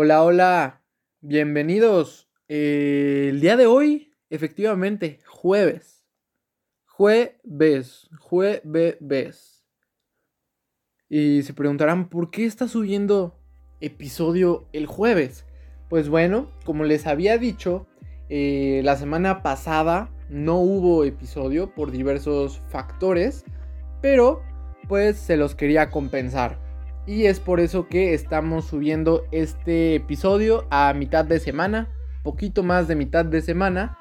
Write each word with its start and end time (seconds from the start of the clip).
Hola, 0.00 0.22
hola, 0.22 0.84
bienvenidos. 1.22 2.30
Eh, 2.46 3.30
el 3.30 3.40
día 3.40 3.56
de 3.56 3.66
hoy, 3.66 4.14
efectivamente, 4.30 5.18
jueves. 5.26 6.06
Jueves, 6.86 8.08
jueves. 8.20 9.66
Y 11.08 11.42
se 11.42 11.52
preguntarán, 11.52 12.10
¿por 12.10 12.30
qué 12.30 12.44
está 12.44 12.68
subiendo 12.68 13.40
episodio 13.80 14.68
el 14.72 14.86
jueves? 14.86 15.46
Pues 15.88 16.08
bueno, 16.08 16.52
como 16.64 16.84
les 16.84 17.08
había 17.08 17.36
dicho, 17.36 17.88
eh, 18.28 18.82
la 18.84 18.96
semana 18.96 19.42
pasada 19.42 20.14
no 20.28 20.60
hubo 20.60 21.02
episodio 21.02 21.74
por 21.74 21.90
diversos 21.90 22.62
factores, 22.68 23.44
pero 24.00 24.44
pues 24.86 25.16
se 25.16 25.36
los 25.36 25.56
quería 25.56 25.90
compensar. 25.90 26.67
Y 27.08 27.24
es 27.24 27.40
por 27.40 27.58
eso 27.58 27.88
que 27.88 28.12
estamos 28.12 28.66
subiendo 28.66 29.24
este 29.32 29.94
episodio 29.94 30.66
a 30.68 30.92
mitad 30.92 31.24
de 31.24 31.40
semana, 31.40 31.88
poquito 32.22 32.62
más 32.62 32.86
de 32.86 32.96
mitad 32.96 33.24
de 33.24 33.40
semana. 33.40 33.98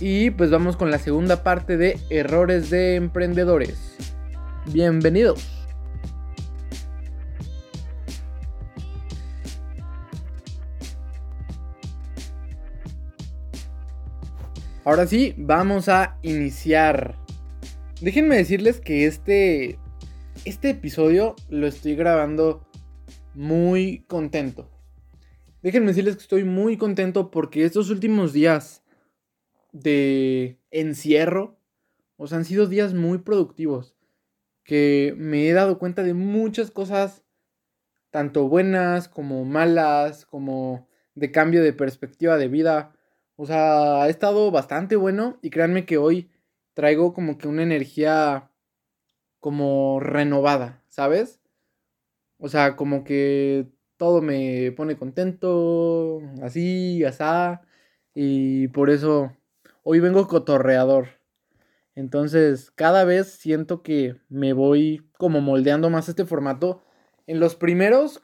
Y 0.00 0.30
pues 0.30 0.50
vamos 0.50 0.76
con 0.76 0.90
la 0.90 0.98
segunda 0.98 1.44
parte 1.44 1.76
de 1.76 2.00
errores 2.10 2.68
de 2.68 2.96
emprendedores. 2.96 3.96
Bienvenidos. 4.72 5.68
Ahora 14.84 15.06
sí, 15.06 15.32
vamos 15.36 15.88
a 15.88 16.18
iniciar. 16.22 17.14
Déjenme 18.00 18.36
decirles 18.36 18.80
que 18.80 19.06
este 19.06 19.78
este 20.46 20.70
episodio 20.70 21.34
lo 21.48 21.66
estoy 21.66 21.96
grabando 21.96 22.70
muy 23.34 24.04
contento. 24.06 24.70
Déjenme 25.60 25.88
decirles 25.88 26.14
que 26.14 26.22
estoy 26.22 26.44
muy 26.44 26.76
contento 26.76 27.32
porque 27.32 27.64
estos 27.64 27.90
últimos 27.90 28.32
días 28.32 28.84
de 29.72 30.60
encierro, 30.70 31.58
o 32.16 32.28
sea, 32.28 32.38
han 32.38 32.44
sido 32.44 32.68
días 32.68 32.94
muy 32.94 33.18
productivos, 33.18 33.96
que 34.62 35.16
me 35.18 35.48
he 35.48 35.52
dado 35.52 35.80
cuenta 35.80 36.04
de 36.04 36.14
muchas 36.14 36.70
cosas, 36.70 37.24
tanto 38.10 38.48
buenas 38.48 39.08
como 39.08 39.44
malas, 39.44 40.26
como 40.26 40.88
de 41.16 41.32
cambio 41.32 41.60
de 41.64 41.72
perspectiva 41.72 42.36
de 42.36 42.46
vida. 42.46 42.94
O 43.34 43.46
sea, 43.46 44.04
ha 44.04 44.08
estado 44.08 44.52
bastante 44.52 44.94
bueno 44.94 45.40
y 45.42 45.50
créanme 45.50 45.86
que 45.86 45.98
hoy 45.98 46.30
traigo 46.72 47.12
como 47.14 47.36
que 47.36 47.48
una 47.48 47.64
energía 47.64 48.52
como 49.40 50.00
renovada, 50.00 50.82
¿sabes? 50.88 51.40
O 52.38 52.48
sea, 52.48 52.76
como 52.76 53.04
que 53.04 53.68
todo 53.96 54.20
me 54.22 54.72
pone 54.72 54.96
contento, 54.96 56.20
así, 56.42 57.04
asá, 57.04 57.62
y 58.14 58.68
por 58.68 58.90
eso 58.90 59.32
hoy 59.82 60.00
vengo 60.00 60.28
cotorreador. 60.28 61.08
Entonces, 61.94 62.70
cada 62.72 63.04
vez 63.04 63.28
siento 63.28 63.82
que 63.82 64.16
me 64.28 64.52
voy 64.52 65.08
como 65.16 65.40
moldeando 65.40 65.88
más 65.88 66.08
este 66.10 66.26
formato. 66.26 66.82
En 67.26 67.40
los 67.40 67.56
primeros, 67.56 68.22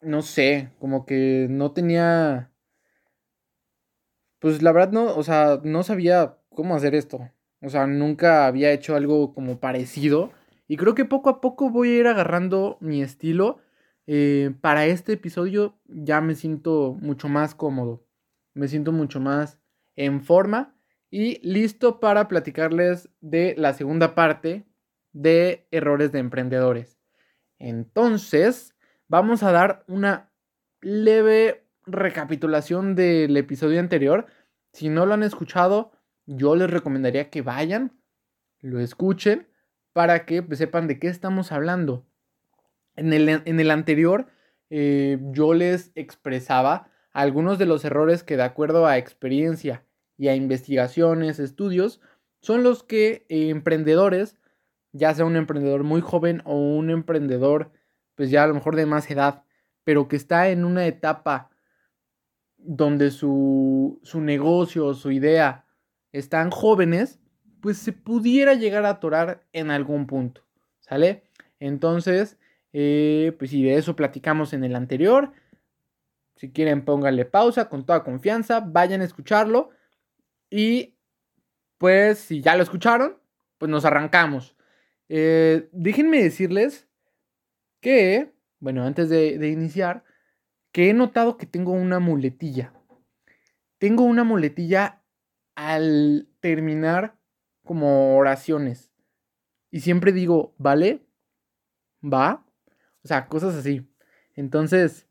no 0.00 0.22
sé, 0.22 0.70
como 0.80 1.06
que 1.06 1.46
no 1.48 1.72
tenía... 1.72 2.50
Pues 4.40 4.62
la 4.62 4.72
verdad 4.72 4.92
no, 4.92 5.16
o 5.16 5.22
sea, 5.22 5.60
no 5.62 5.82
sabía 5.84 6.38
cómo 6.50 6.74
hacer 6.74 6.94
esto. 6.94 7.30
O 7.60 7.68
sea, 7.68 7.86
nunca 7.86 8.46
había 8.46 8.72
hecho 8.72 8.94
algo 8.94 9.34
como 9.34 9.58
parecido. 9.58 10.32
Y 10.68 10.76
creo 10.76 10.94
que 10.94 11.04
poco 11.04 11.30
a 11.30 11.40
poco 11.40 11.70
voy 11.70 11.88
a 11.90 11.98
ir 12.00 12.06
agarrando 12.06 12.76
mi 12.80 13.02
estilo. 13.02 13.58
Eh, 14.06 14.54
para 14.60 14.86
este 14.86 15.14
episodio 15.14 15.78
ya 15.86 16.20
me 16.20 16.34
siento 16.34 16.96
mucho 17.00 17.28
más 17.28 17.54
cómodo. 17.54 18.04
Me 18.54 18.68
siento 18.68 18.92
mucho 18.92 19.20
más 19.20 19.58
en 19.96 20.22
forma 20.22 20.74
y 21.10 21.40
listo 21.46 22.00
para 22.00 22.28
platicarles 22.28 23.08
de 23.20 23.54
la 23.56 23.72
segunda 23.72 24.14
parte 24.14 24.66
de 25.12 25.66
errores 25.70 26.12
de 26.12 26.20
emprendedores. 26.20 26.98
Entonces, 27.58 28.74
vamos 29.08 29.42
a 29.42 29.52
dar 29.52 29.84
una 29.88 30.30
leve 30.80 31.66
recapitulación 31.86 32.94
del 32.94 33.36
episodio 33.36 33.80
anterior. 33.80 34.26
Si 34.72 34.88
no 34.88 35.06
lo 35.06 35.14
han 35.14 35.22
escuchado, 35.22 35.92
yo 36.28 36.54
les 36.56 36.70
recomendaría 36.70 37.30
que 37.30 37.40
vayan, 37.40 37.98
lo 38.60 38.80
escuchen 38.80 39.48
para 39.94 40.26
que 40.26 40.42
pues, 40.42 40.58
sepan 40.58 40.86
de 40.86 40.98
qué 40.98 41.08
estamos 41.08 41.52
hablando. 41.52 42.06
En 42.96 43.12
el, 43.12 43.28
en 43.28 43.60
el 43.60 43.70
anterior 43.70 44.26
eh, 44.68 45.18
yo 45.32 45.54
les 45.54 45.90
expresaba 45.94 46.90
algunos 47.12 47.58
de 47.58 47.64
los 47.66 47.84
errores 47.84 48.22
que 48.22 48.36
de 48.36 48.42
acuerdo 48.42 48.86
a 48.86 48.98
experiencia 48.98 49.86
y 50.18 50.28
a 50.28 50.34
investigaciones, 50.34 51.38
estudios, 51.38 52.00
son 52.40 52.62
los 52.62 52.82
que 52.82 53.24
eh, 53.28 53.48
emprendedores, 53.48 54.36
ya 54.92 55.14
sea 55.14 55.24
un 55.24 55.36
emprendedor 55.36 55.82
muy 55.82 56.02
joven 56.02 56.42
o 56.44 56.56
un 56.56 56.90
emprendedor 56.90 57.72
pues 58.14 58.30
ya 58.30 58.44
a 58.44 58.46
lo 58.48 58.54
mejor 58.54 58.76
de 58.76 58.84
más 58.84 59.10
edad, 59.10 59.44
pero 59.84 60.08
que 60.08 60.16
está 60.16 60.50
en 60.50 60.64
una 60.64 60.86
etapa 60.86 61.50
donde 62.58 63.10
su, 63.12 64.00
su 64.02 64.20
negocio, 64.20 64.92
su 64.92 65.10
idea 65.10 65.64
están 66.12 66.50
jóvenes, 66.50 67.20
pues 67.60 67.78
se 67.78 67.92
pudiera 67.92 68.54
llegar 68.54 68.84
a 68.84 68.90
atorar 68.90 69.46
en 69.52 69.70
algún 69.70 70.06
punto, 70.06 70.42
¿sale? 70.80 71.24
Entonces, 71.60 72.38
eh, 72.72 73.34
pues 73.38 73.50
si 73.50 73.62
de 73.62 73.76
eso 73.76 73.96
platicamos 73.96 74.52
en 74.52 74.64
el 74.64 74.76
anterior. 74.76 75.32
Si 76.36 76.50
quieren, 76.52 76.84
pónganle 76.84 77.24
pausa 77.24 77.68
con 77.68 77.84
toda 77.84 78.04
confianza, 78.04 78.60
vayan 78.60 79.00
a 79.00 79.04
escucharlo. 79.04 79.70
Y 80.50 80.96
pues 81.78 82.18
si 82.18 82.40
ya 82.40 82.56
lo 82.56 82.62
escucharon, 82.62 83.18
pues 83.58 83.70
nos 83.70 83.84
arrancamos. 83.84 84.56
Eh, 85.08 85.68
déjenme 85.72 86.22
decirles 86.22 86.88
que, 87.80 88.32
bueno, 88.60 88.84
antes 88.84 89.08
de, 89.08 89.38
de 89.38 89.48
iniciar, 89.48 90.04
que 90.72 90.90
he 90.90 90.94
notado 90.94 91.36
que 91.36 91.46
tengo 91.46 91.72
una 91.72 91.98
muletilla. 91.98 92.72
Tengo 93.78 94.04
una 94.04 94.24
muletilla 94.24 94.97
al 95.58 96.28
terminar 96.38 97.18
como 97.64 98.16
oraciones. 98.16 98.92
Y 99.72 99.80
siempre 99.80 100.12
digo, 100.12 100.54
¿vale? 100.56 101.04
¿Va? 102.00 102.46
O 103.02 103.08
sea, 103.08 103.26
cosas 103.26 103.56
así. 103.56 103.92
Entonces, 104.36 105.08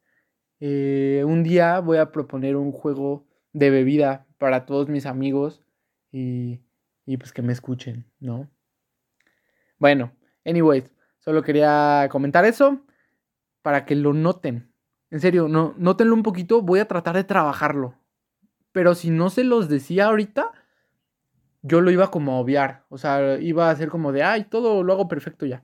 eh, 0.62 1.24
un 1.28 1.44
día 1.44 1.82
voy 1.82 1.98
a 1.98 2.14
proponer 2.14 2.56
un 2.56 2.72
juego 2.72 3.28
de 3.52 3.72
bebida 3.72 4.26
para 4.38 4.66
todos 4.66 4.88
mis 4.88 5.06
amigos 5.06 5.66
y, 6.14 6.62
y 7.06 7.18
pues 7.18 7.34
que 7.34 7.42
me 7.42 7.52
escuchen, 7.52 8.10
¿no? 8.22 8.50
Bueno, 9.80 10.14
anyways, 10.46 10.96
solo 11.20 11.44
quería 11.44 12.08
comentar 12.10 12.46
eso 12.46 12.86
para 13.62 13.84
que 13.84 13.96
lo 13.96 14.14
noten. 14.14 14.72
En 15.12 15.20
serio, 15.20 15.50
no, 15.50 15.76
nótenlo 15.78 16.14
un 16.14 16.24
poquito, 16.24 16.62
voy 16.62 16.80
a 16.80 16.88
tratar 16.88 17.18
de 17.18 17.26
trabajarlo. 17.26 17.96
Pero 18.78 18.94
si 18.94 19.10
no 19.10 19.32
se 19.32 19.44
los 19.44 19.70
decía 19.70 20.06
ahorita, 20.06 20.52
yo 21.64 21.82
lo 21.82 21.90
iba 21.90 22.12
como 22.12 22.34
a 22.34 22.40
obviar. 22.40 22.86
O 22.90 23.00
sea, 23.00 23.40
iba 23.40 23.72
a 23.72 23.76
ser 23.76 23.90
como 23.90 24.12
de, 24.12 24.22
ay, 24.22 24.44
todo 24.44 24.84
lo 24.84 24.94
hago 24.94 25.08
perfecto 25.08 25.48
ya. 25.48 25.64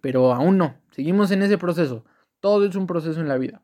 Pero 0.00 0.34
aún 0.34 0.58
no. 0.58 0.74
Seguimos 0.90 1.30
en 1.30 1.42
ese 1.42 1.58
proceso. 1.58 2.04
Todo 2.40 2.66
es 2.66 2.74
un 2.74 2.88
proceso 2.88 3.20
en 3.20 3.28
la 3.28 3.38
vida. 3.38 3.62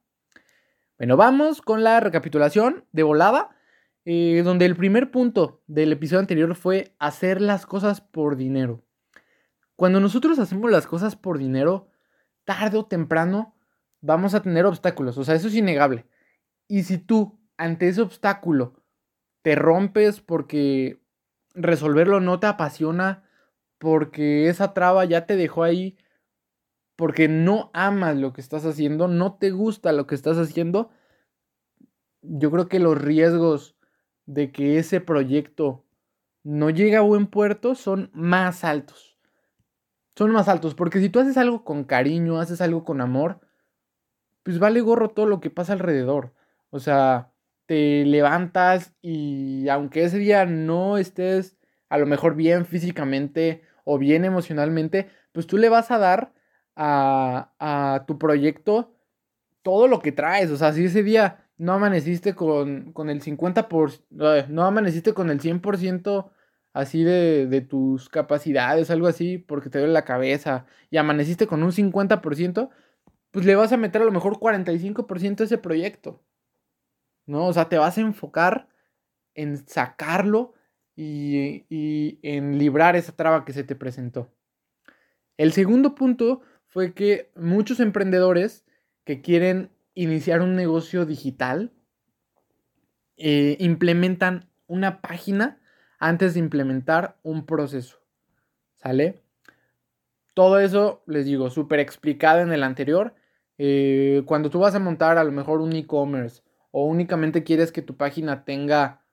Bueno, 0.99 1.17
vamos 1.17 1.63
con 1.63 1.83
la 1.83 1.99
recapitulación 1.99 2.85
de 2.93 3.03
volada. 3.03 3.57
Eh, 4.05 4.43
donde 4.45 4.67
el 4.67 4.77
primer 4.77 5.11
punto 5.11 5.61
del 5.67 5.91
episodio 5.91 6.21
anterior 6.21 6.55
fue 6.55 6.95
hacer 7.01 7.41
las 7.41 7.67
cosas 7.67 8.03
por 8.03 8.37
dinero. 8.37 8.85
Cuando 9.75 9.99
nosotros 9.99 10.39
hacemos 10.39 10.71
las 10.71 10.87
cosas 10.87 11.17
por 11.17 11.39
dinero, 11.39 11.89
tarde 12.45 12.79
o 12.79 12.87
temprano 12.87 13.57
vamos 14.01 14.33
a 14.33 14.43
tener 14.43 14.65
obstáculos. 14.65 15.19
O 15.19 15.25
sea, 15.25 15.35
eso 15.35 15.49
es 15.49 15.57
innegable. 15.57 16.07
Y 16.69 16.85
si 16.85 16.99
tú, 16.99 17.41
ante 17.57 17.89
ese 17.89 18.03
obstáculo, 18.03 18.83
te 19.43 19.55
rompes 19.55 20.21
porque 20.21 21.01
resolverlo 21.55 22.21
no 22.21 22.41
te 22.41 22.47
apasiona 22.47 23.25
porque 23.79 24.49
esa 24.49 24.75
traba 24.75 25.05
ya 25.05 25.27
te 25.27 25.37
dejó 25.37 25.63
ahí 25.63 25.97
porque 26.97 27.29
no 27.29 27.71
amas 27.75 28.17
lo 28.17 28.33
que 28.33 28.41
estás 28.41 28.65
haciendo, 28.65 29.09
no 29.09 29.35
te 29.35 29.51
gusta 29.51 29.93
lo 29.93 30.07
que 30.07 30.15
estás 30.15 30.39
haciendo, 30.39 30.91
yo 32.23 32.51
creo 32.51 32.69
que 32.69 32.79
los 32.79 33.01
riesgos 33.01 33.77
de 34.27 34.53
que 34.53 34.79
ese 34.79 35.01
proyecto 35.01 35.85
no 36.45 36.71
llegue 36.71 36.97
a 36.97 37.01
buen 37.01 37.27
puerto 37.27 37.75
son 37.75 38.11
más 38.13 38.65
altos. 38.65 39.19
Son 40.17 40.31
más 40.31 40.49
altos, 40.49 40.75
porque 40.75 41.01
si 41.01 41.09
tú 41.09 41.19
haces 41.19 41.37
algo 41.37 41.65
con 41.65 41.85
cariño, 41.85 42.39
haces 42.39 42.61
algo 42.61 42.85
con 42.85 43.01
amor, 43.01 43.41
pues 44.45 44.61
vale 44.61 44.81
gorro 44.81 45.09
todo 45.09 45.27
lo 45.27 45.41
que 45.41 45.51
pasa 45.51 45.73
alrededor. 45.73 46.33
O 46.71 46.79
sea, 46.79 47.33
te 47.67 48.05
levantas 48.05 48.93
y 49.03 49.69
aunque 49.69 50.05
ese 50.05 50.19
día 50.19 50.47
no 50.47 50.99
estés 50.99 51.57
a 51.89 51.99
lo 51.99 52.07
mejor 52.07 52.35
bien 52.35 52.67
físicamente 52.67 53.63
o 53.85 53.99
bien 53.99 54.25
emocionalmente, 54.25 55.09
pues 55.33 55.47
tú 55.47 55.59
le 55.59 55.69
vas 55.69 55.91
a 55.91 55.99
dar 55.99 56.33
a, 56.77 58.05
tu 58.07 58.19
proyecto 58.19 58.95
todo 59.63 59.89
lo 59.89 60.01
que 60.01 60.13
traes. 60.13 60.51
O 60.51 60.57
sea, 60.57 60.73
si 60.73 60.87
ese 60.87 61.03
día 61.03 61.47
no 61.59 61.75
amaneciste 61.75 62.35
con, 62.35 62.93
con 62.93 63.11
el 63.11 63.23
50%, 63.23 63.69
por, 63.69 63.93
no 64.11 64.65
amaneciste 64.65 65.15
con 65.15 65.31
el 65.31 65.41
100% 65.41 66.31
así 66.73 67.05
de, 67.05 67.47
de, 67.47 67.61
tus 67.61 68.09
capacidades, 68.09 68.91
algo 68.91 69.07
así, 69.07 69.39
porque 69.39 69.71
te 69.71 69.79
duele 69.79 69.93
la 69.93 70.05
cabeza, 70.05 70.67
y 70.91 70.97
amaneciste 70.97 71.47
con 71.47 71.63
un 71.63 71.71
50%, 71.71 72.71
pues 73.31 73.47
le 73.47 73.55
vas 73.55 73.73
a 73.73 73.77
meter 73.77 74.03
a 74.03 74.05
lo 74.05 74.11
mejor 74.13 74.39
45% 74.41 75.41
a 75.41 75.45
ese 75.45 75.59
proyecto. 75.59 76.21
¿No? 77.27 77.47
O 77.47 77.53
sea, 77.53 77.69
te 77.69 77.79
vas 77.79 77.97
a 77.99 78.03
enfocar 78.03 78.69
en 79.35 79.67
sacarlo 79.67 80.55
y, 80.97 81.65
y 81.69 82.19
en 82.23 82.59
librar 82.59 82.97
esa 82.97 83.13
traba 83.13 83.45
que 83.45 83.53
se 83.53 83.65
te 83.65 83.75
presentó. 83.75 84.31
El 85.37 85.53
segundo 85.53 85.95
punto 85.95 86.43
fue 86.69 86.93
que 86.93 87.31
muchos 87.35 87.81
emprendedores 87.81 88.65
que 89.05 89.21
quieren 89.21 89.71
iniciar 89.95 90.43
un 90.43 90.57
negocio 90.57 91.07
digital 91.07 91.73
eh, 93.17 93.57
implementan 93.61 94.49
una 94.67 95.01
página 95.01 95.61
antes 95.99 96.35
de 96.35 96.41
implementar 96.41 97.17
un 97.23 97.47
proceso. 97.47 97.99
¿Sale? 98.75 99.23
Todo 100.35 100.59
eso, 100.59 101.03
les 101.07 101.27
digo, 101.27 101.49
súper 101.49 101.79
explicado 101.79 102.41
en 102.41 102.53
el 102.53 102.65
anterior. 102.65 103.15
Eh, 103.57 104.23
cuando 104.27 104.51
tú 104.51 104.59
vas 104.59 104.75
a 104.75 104.81
montar 104.81 105.17
a 105.17 105.25
lo 105.25 105.31
mejor 105.31 105.61
un 105.61 105.73
e-commerce 105.75 106.43
o 106.77 106.87
únicamente 106.87 107.45
quieres 107.45 107.71
que 107.71 107.83
tu 107.83 107.97
página 107.97 108.45
tenga 108.45 109.07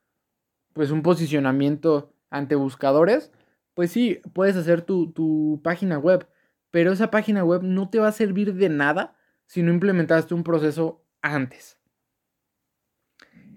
pues 0.73 0.89
un 0.89 1.03
posicionamiento 1.03 2.11
ante 2.31 2.55
buscadores, 2.55 3.31
pues 3.75 3.91
sí, 3.91 4.19
puedes 4.33 4.55
hacer 4.55 4.81
tu, 4.81 5.11
tu 5.11 5.61
página 5.63 5.99
web, 5.99 6.27
pero 6.71 6.91
esa 6.91 7.11
página 7.11 7.43
web 7.43 7.61
no 7.61 7.87
te 7.91 7.99
va 7.99 8.07
a 8.07 8.13
servir 8.13 8.55
de 8.55 8.69
nada 8.69 9.15
si 9.45 9.61
no 9.61 9.71
implementaste 9.71 10.33
un 10.33 10.43
proceso 10.43 11.05
antes. 11.21 11.77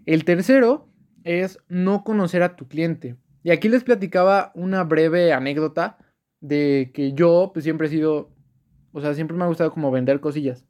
El 0.04 0.26
tercero 0.26 0.92
es 1.22 1.58
no 1.68 2.04
conocer 2.04 2.42
a 2.42 2.56
tu 2.56 2.68
cliente. 2.68 3.16
Y 3.42 3.52
aquí 3.52 3.70
les 3.70 3.84
platicaba 3.84 4.52
una 4.54 4.84
breve 4.84 5.32
anécdota 5.32 5.96
de 6.40 6.90
que 6.92 7.14
yo 7.14 7.52
pues 7.54 7.64
siempre 7.64 7.86
he 7.86 7.90
sido, 7.90 8.36
o 8.92 9.00
sea, 9.00 9.14
siempre 9.14 9.34
me 9.34 9.44
ha 9.44 9.48
gustado 9.48 9.72
como 9.72 9.90
vender 9.90 10.20
cosillas. 10.20 10.66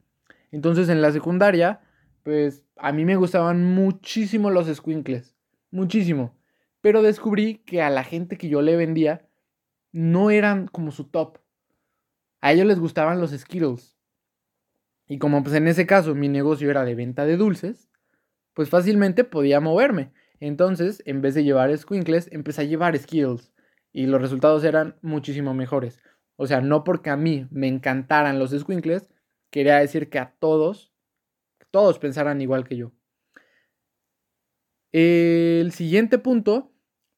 Entonces 0.52 0.88
en 0.88 1.02
la 1.02 1.10
secundaria, 1.10 1.80
pues 2.24 2.64
a 2.76 2.90
mí 2.90 3.04
me 3.04 3.14
gustaban 3.14 3.62
muchísimo 3.62 4.50
los 4.50 4.66
squinkles, 4.66 5.36
muchísimo. 5.70 6.36
Pero 6.80 7.02
descubrí 7.02 7.58
que 7.58 7.80
a 7.80 7.90
la 7.90 8.02
gente 8.02 8.36
que 8.36 8.48
yo 8.48 8.60
le 8.60 8.76
vendía 8.76 9.28
no 9.92 10.30
eran 10.30 10.66
como 10.66 10.90
su 10.90 11.04
top. 11.04 11.38
A 12.40 12.52
ellos 12.52 12.66
les 12.66 12.80
gustaban 12.80 13.20
los 13.20 13.30
Skittles. 13.30 13.96
Y 15.06 15.18
como 15.18 15.42
pues 15.42 15.54
en 15.54 15.68
ese 15.68 15.86
caso 15.86 16.14
mi 16.14 16.28
negocio 16.28 16.70
era 16.70 16.84
de 16.84 16.94
venta 16.94 17.24
de 17.26 17.36
dulces, 17.36 17.88
pues 18.54 18.68
fácilmente 18.68 19.24
podía 19.24 19.60
moverme. 19.60 20.12
Entonces, 20.40 21.02
en 21.06 21.22
vez 21.22 21.34
de 21.34 21.44
llevar 21.44 21.76
squinkles, 21.76 22.28
empecé 22.32 22.62
a 22.62 22.64
llevar 22.64 22.98
Skittles. 22.98 23.52
Y 23.92 24.06
los 24.06 24.20
resultados 24.20 24.64
eran 24.64 24.96
muchísimo 25.00 25.54
mejores. 25.54 26.00
O 26.36 26.46
sea, 26.46 26.60
no 26.60 26.84
porque 26.84 27.10
a 27.10 27.16
mí 27.16 27.46
me 27.50 27.68
encantaran 27.68 28.38
los 28.38 28.50
squinkles, 28.50 29.08
quería 29.50 29.78
decir 29.78 30.10
que 30.10 30.18
a 30.18 30.34
todos, 30.38 30.93
todos 31.74 31.98
pensaran 31.98 32.40
igual 32.40 32.62
que 32.62 32.76
yo. 32.76 32.92
El 34.92 35.72
siguiente 35.72 36.18
punto, 36.18 36.72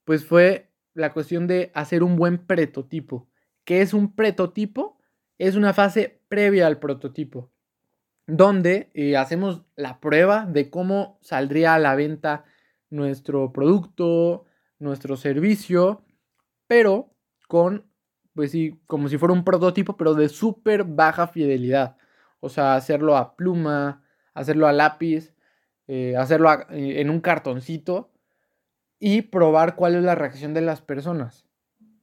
pues 0.06 0.25
fue 0.25 0.73
la 0.94 1.12
cuestión 1.12 1.47
de 1.47 1.70
hacer 1.75 2.03
un 2.03 2.17
buen 2.17 2.38
prototipo. 2.38 3.29
¿Qué 3.64 3.82
es 3.82 3.93
un 3.93 4.14
prototipo? 4.14 4.99
Es 5.37 5.56
una 5.56 5.75
fase 5.75 6.23
previa 6.29 6.67
al 6.67 6.79
prototipo, 6.79 7.53
donde 8.26 8.91
eh, 8.94 9.19
hacemos 9.19 9.67
la 9.76 10.00
prueba 10.00 10.47
de 10.47 10.70
cómo 10.70 11.19
saldría 11.20 11.75
a 11.75 11.79
la 11.79 11.94
venta 11.94 12.47
nuestro 12.88 13.53
producto, 13.53 14.47
nuestro 14.79 15.19
servicio, 15.19 16.03
pero 16.67 17.14
con, 17.47 17.85
pues 18.32 18.53
sí, 18.53 18.81
como 18.87 19.11
si 19.11 19.19
fuera 19.19 19.35
un 19.35 19.44
prototipo, 19.44 19.99
pero 19.99 20.14
de 20.14 20.31
súper 20.31 20.85
baja 20.85 21.29
fidelidad. 21.29 21.99
O 22.41 22.49
sea, 22.49 22.75
hacerlo 22.75 23.19
a 23.19 23.37
pluma, 23.37 24.03
hacerlo 24.36 24.68
a 24.68 24.72
lápiz, 24.72 25.34
eh, 25.88 26.14
hacerlo 26.16 26.50
eh, 26.70 27.00
en 27.00 27.10
un 27.10 27.20
cartoncito 27.20 28.10
y 28.98 29.22
probar 29.22 29.76
cuál 29.76 29.94
es 29.94 30.04
la 30.04 30.14
reacción 30.14 30.54
de 30.54 30.60
las 30.60 30.82
personas. 30.82 31.46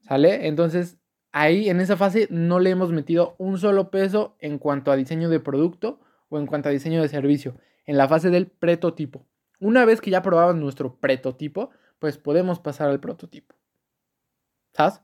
¿Sale? 0.01 0.47
Entonces, 0.47 0.97
ahí 1.31 1.69
en 1.69 1.79
esa 1.79 1.95
fase 1.95 2.27
no 2.29 2.59
le 2.59 2.71
hemos 2.71 2.91
metido 2.91 3.35
un 3.37 3.57
solo 3.57 3.89
peso 3.89 4.35
en 4.39 4.57
cuanto 4.57 4.91
a 4.91 4.95
diseño 4.95 5.29
de 5.29 5.39
producto 5.39 6.01
o 6.29 6.39
en 6.39 6.45
cuanto 6.45 6.69
a 6.69 6.71
diseño 6.71 7.01
de 7.01 7.07
servicio, 7.07 7.57
en 7.85 7.97
la 7.97 8.07
fase 8.07 8.29
del 8.29 8.47
prototipo. 8.47 9.25
Una 9.59 9.85
vez 9.85 10.01
que 10.01 10.11
ya 10.11 10.21
probamos 10.21 10.55
nuestro 10.55 10.99
prototipo, 10.99 11.69
pues 11.99 12.17
podemos 12.17 12.59
pasar 12.59 12.89
al 12.89 12.99
prototipo. 12.99 13.55
¿Sabes? 14.73 15.01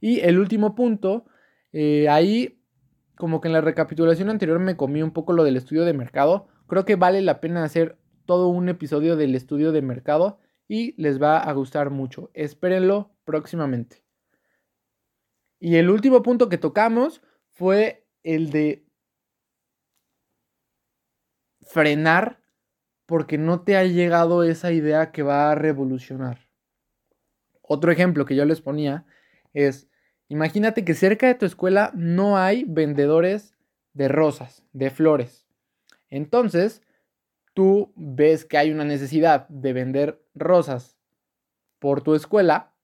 Y 0.00 0.20
el 0.20 0.38
último 0.38 0.74
punto, 0.74 1.26
eh, 1.72 2.08
ahí 2.08 2.60
como 3.16 3.40
que 3.40 3.48
en 3.48 3.52
la 3.52 3.60
recapitulación 3.60 4.30
anterior 4.30 4.58
me 4.58 4.76
comí 4.76 5.02
un 5.02 5.12
poco 5.12 5.32
lo 5.32 5.44
del 5.44 5.56
estudio 5.56 5.84
de 5.84 5.92
mercado. 5.92 6.48
Creo 6.70 6.84
que 6.84 6.94
vale 6.94 7.20
la 7.20 7.40
pena 7.40 7.64
hacer 7.64 7.98
todo 8.26 8.46
un 8.46 8.68
episodio 8.68 9.16
del 9.16 9.34
estudio 9.34 9.72
de 9.72 9.82
mercado 9.82 10.38
y 10.68 10.94
les 11.02 11.20
va 11.20 11.38
a 11.38 11.52
gustar 11.52 11.90
mucho. 11.90 12.30
Espérenlo 12.32 13.10
próximamente. 13.24 14.04
Y 15.58 15.78
el 15.78 15.90
último 15.90 16.22
punto 16.22 16.48
que 16.48 16.58
tocamos 16.58 17.22
fue 17.48 18.06
el 18.22 18.50
de 18.50 18.86
frenar 21.62 22.40
porque 23.04 23.36
no 23.36 23.62
te 23.62 23.76
ha 23.76 23.82
llegado 23.82 24.44
esa 24.44 24.70
idea 24.70 25.10
que 25.10 25.24
va 25.24 25.50
a 25.50 25.56
revolucionar. 25.56 26.38
Otro 27.62 27.90
ejemplo 27.90 28.26
que 28.26 28.36
yo 28.36 28.44
les 28.44 28.60
ponía 28.60 29.06
es, 29.54 29.88
imagínate 30.28 30.84
que 30.84 30.94
cerca 30.94 31.26
de 31.26 31.34
tu 31.34 31.46
escuela 31.46 31.90
no 31.96 32.38
hay 32.38 32.62
vendedores 32.62 33.56
de 33.92 34.06
rosas, 34.06 34.64
de 34.72 34.90
flores. 34.90 35.49
Entonces, 36.10 36.82
tú 37.54 37.92
ves 37.96 38.44
que 38.44 38.58
hay 38.58 38.70
una 38.70 38.84
necesidad 38.84 39.48
de 39.48 39.72
vender 39.72 40.22
rosas 40.34 40.98
por 41.78 42.02
tu 42.02 42.14
escuela, 42.14 42.74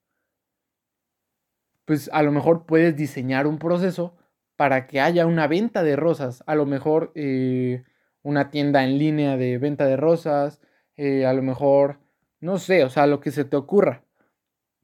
pues 1.84 2.11
a 2.12 2.23
lo 2.23 2.32
mejor 2.32 2.67
puedes 2.67 2.96
diseñar 2.96 3.46
un 3.46 3.58
proceso 3.58 4.17
para 4.56 4.87
que 4.87 5.00
haya 5.00 5.26
una 5.26 5.46
venta 5.46 5.82
de 5.82 5.96
rosas. 5.96 6.43
A 6.46 6.55
lo 6.55 6.67
mejor 6.67 7.12
eh, 7.14 7.84
una 8.23 8.50
tienda 8.50 8.84
en 8.84 8.99
línea 8.99 9.37
de 9.37 9.58
venta 9.58 9.87
de 9.87 9.96
rosas, 9.96 10.61
eh, 10.96 11.26
a 11.26 11.32
lo 11.32 11.43
mejor, 11.43 12.01
no 12.41 12.58
sé, 12.58 12.84
o 12.84 12.91
sea, 12.91 13.06
lo 13.06 13.20
que 13.20 13.31
se 13.31 13.44
te 13.44 13.56
ocurra, 13.56 14.05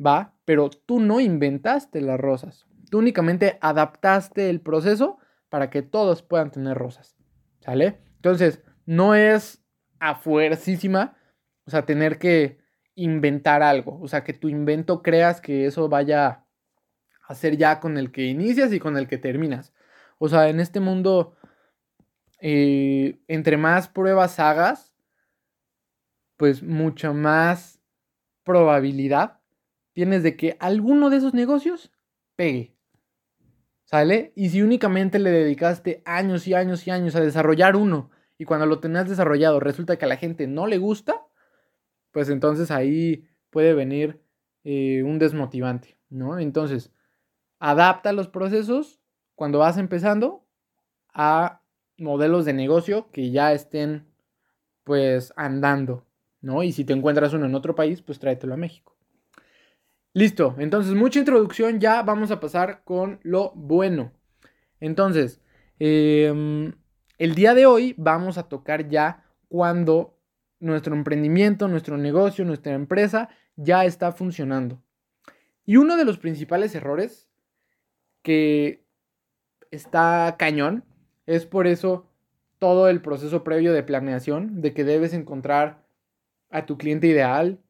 ¿va? 0.04 0.34
Pero 0.44 0.70
tú 0.70 1.00
no 1.00 1.20
inventaste 1.20 2.00
las 2.00 2.20
rosas, 2.20 2.66
tú 2.90 2.98
únicamente 2.98 3.58
adaptaste 3.60 4.48
el 4.50 4.60
proceso 4.60 5.18
para 5.48 5.70
que 5.70 5.82
todos 5.82 6.22
puedan 6.22 6.50
tener 6.50 6.76
rosas, 6.76 7.16
¿sale? 7.60 7.98
Entonces, 8.22 8.62
no 8.86 9.16
es 9.16 9.64
a 9.98 10.14
fuercísima, 10.14 11.16
o 11.66 11.72
sea, 11.72 11.84
tener 11.86 12.20
que 12.20 12.60
inventar 12.94 13.64
algo, 13.64 13.98
o 14.00 14.06
sea, 14.06 14.22
que 14.22 14.32
tu 14.32 14.48
invento 14.48 15.02
creas 15.02 15.40
que 15.40 15.66
eso 15.66 15.88
vaya 15.88 16.44
a 17.26 17.34
ser 17.34 17.56
ya 17.56 17.80
con 17.80 17.98
el 17.98 18.12
que 18.12 18.26
inicias 18.26 18.72
y 18.72 18.78
con 18.78 18.96
el 18.96 19.08
que 19.08 19.18
terminas. 19.18 19.72
O 20.18 20.28
sea, 20.28 20.48
en 20.48 20.60
este 20.60 20.78
mundo 20.78 21.36
eh, 22.38 23.18
entre 23.26 23.56
más 23.56 23.88
pruebas 23.88 24.38
hagas, 24.38 24.94
pues 26.36 26.62
mucha 26.62 27.12
más 27.12 27.80
probabilidad 28.44 29.40
tienes 29.94 30.22
de 30.22 30.36
que 30.36 30.56
alguno 30.60 31.10
de 31.10 31.16
esos 31.16 31.34
negocios 31.34 31.90
pegue. 32.36 32.76
¿Sale? 33.82 34.32
Y 34.36 34.50
si 34.50 34.62
únicamente 34.62 35.18
le 35.18 35.30
dedicaste 35.30 36.02
años 36.04 36.46
y 36.46 36.54
años 36.54 36.86
y 36.86 36.92
años 36.92 37.16
a 37.16 37.20
desarrollar 37.20 37.74
uno 37.74 38.11
y 38.42 38.44
cuando 38.44 38.66
lo 38.66 38.80
tenías 38.80 39.08
desarrollado 39.08 39.60
resulta 39.60 39.96
que 39.96 40.04
a 40.04 40.08
la 40.08 40.16
gente 40.16 40.48
no 40.48 40.66
le 40.66 40.78
gusta, 40.78 41.24
pues 42.10 42.28
entonces 42.28 42.72
ahí 42.72 43.28
puede 43.50 43.72
venir 43.72 44.20
eh, 44.64 45.04
un 45.04 45.20
desmotivante, 45.20 45.96
¿no? 46.10 46.40
Entonces, 46.40 46.90
adapta 47.60 48.12
los 48.12 48.26
procesos 48.26 49.00
cuando 49.36 49.60
vas 49.60 49.78
empezando 49.78 50.44
a 51.14 51.62
modelos 51.98 52.44
de 52.44 52.52
negocio 52.52 53.12
que 53.12 53.30
ya 53.30 53.52
estén 53.52 54.08
pues 54.82 55.32
andando, 55.36 56.04
¿no? 56.40 56.64
Y 56.64 56.72
si 56.72 56.84
te 56.84 56.94
encuentras 56.94 57.34
uno 57.34 57.46
en 57.46 57.54
otro 57.54 57.76
país, 57.76 58.02
pues 58.02 58.18
tráetelo 58.18 58.54
a 58.54 58.56
México. 58.56 58.96
Listo, 60.14 60.56
entonces 60.58 60.94
mucha 60.94 61.20
introducción, 61.20 61.78
ya 61.78 62.02
vamos 62.02 62.32
a 62.32 62.40
pasar 62.40 62.82
con 62.82 63.20
lo 63.22 63.52
bueno. 63.54 64.10
Entonces, 64.80 65.40
em, 65.78 66.72
el 67.22 67.36
día 67.36 67.54
de 67.54 67.66
hoy 67.66 67.94
vamos 67.98 68.36
a 68.36 68.48
tocar 68.48 68.88
ya 68.88 69.24
cuando 69.46 70.18
nuestro 70.58 70.92
emprendimiento, 70.92 71.68
nuestro 71.68 71.96
negocio, 71.96 72.44
nuestra 72.44 72.72
empresa 72.72 73.28
ya 73.54 73.84
está 73.84 74.10
funcionando. 74.10 74.82
Y 75.64 75.76
uno 75.76 75.96
de 75.96 76.04
los 76.04 76.18
principales 76.18 76.74
errores 76.74 77.30
que 78.22 78.84
está 79.70 80.34
cañón 80.36 80.84
es 81.26 81.46
por 81.46 81.68
eso 81.68 82.10
todo 82.58 82.88
el 82.88 83.00
proceso 83.00 83.44
previo 83.44 83.72
de 83.72 83.84
planeación, 83.84 84.60
de 84.60 84.74
que 84.74 84.82
debes 84.82 85.14
encontrar 85.14 85.86
a 86.50 86.66
tu 86.66 86.76
cliente 86.76 87.06
ideal. 87.06 87.60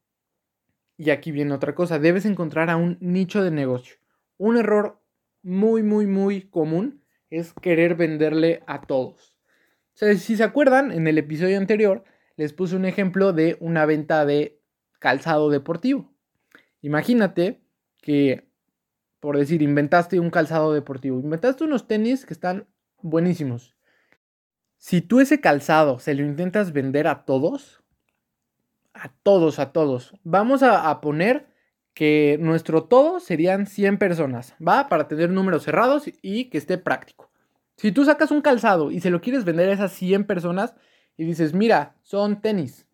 Y 0.97 1.11
aquí 1.11 1.31
viene 1.31 1.53
otra 1.53 1.75
cosa, 1.75 1.99
debes 1.99 2.25
encontrar 2.25 2.71
a 2.71 2.77
un 2.77 2.97
nicho 3.01 3.45
de 3.45 3.51
negocio. 3.51 3.97
Un 4.39 4.57
error 4.57 4.99
muy, 5.43 5.83
muy, 5.83 6.07
muy 6.07 6.41
común 6.41 7.03
es 7.29 7.53
querer 7.53 7.97
venderle 7.97 8.63
a 8.67 8.81
todos. 8.81 9.32
Si 9.95 10.37
se 10.37 10.45
acuerdan, 10.45 10.93
en 10.93 11.07
el 11.07 11.19
episodio 11.19 11.59
anterior 11.59 12.05
les 12.37 12.53
puse 12.53 12.77
un 12.77 12.85
ejemplo 12.85 13.33
de 13.33 13.57
una 13.61 13.87
venta 13.87 14.25
de 14.25 14.61
calzado 14.99 15.51
deportivo. 15.51 16.13
Imagínate 16.81 17.63
que, 17.99 18.49
por 19.21 19.37
decir, 19.37 19.63
inventaste 19.63 20.19
un 20.19 20.31
calzado 20.31 20.73
deportivo, 20.73 21.21
inventaste 21.21 21.65
unos 21.65 21.87
tenis 21.87 22.25
que 22.25 22.33
están 22.33 22.69
buenísimos. 23.01 23.77
Si 24.79 25.01
tú 25.01 25.21
ese 25.21 25.41
calzado 25.41 25.99
se 25.99 26.15
lo 26.15 26.25
intentas 26.25 26.73
vender 26.73 27.07
a 27.07 27.25
todos, 27.25 27.83
a 28.95 29.13
todos, 29.23 29.59
a 29.59 29.73
todos, 29.73 30.15
vamos 30.25 30.63
a, 30.63 31.01
poner 31.01 31.47
que 31.95 32.37
nuestro 32.41 32.85
todo 32.85 33.21
serían 33.21 33.67
100 33.67 33.99
personas, 33.99 34.55
¿va? 34.67 34.89
Para 34.89 35.09
tener 35.09 35.31
números 35.31 35.65
cerrados 35.65 36.11
y 36.23 36.47
que 36.47 36.59
esté 36.59 36.79
práctico. 36.79 37.32
Si 37.77 37.93
tú 37.93 38.05
sacas 38.05 38.31
un 38.31 38.43
calzado 38.43 38.91
y 38.91 39.01
se 39.01 39.11
lo 39.11 39.21
quieres 39.21 39.45
vender 39.45 39.69
a 39.69 39.73
esas 39.73 39.93
100 39.93 40.25
personas 40.27 40.75
y 41.17 41.25
dices, 41.25 41.55
mira, 41.55 41.97
son 42.03 42.41
tenis. 42.41 42.87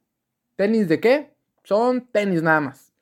¿Tenis 0.56 0.88
de 0.88 1.00
qué? 1.00 1.34
Son 1.64 2.06
tenis 2.06 2.42
nada 2.42 2.60
más. 2.60 2.92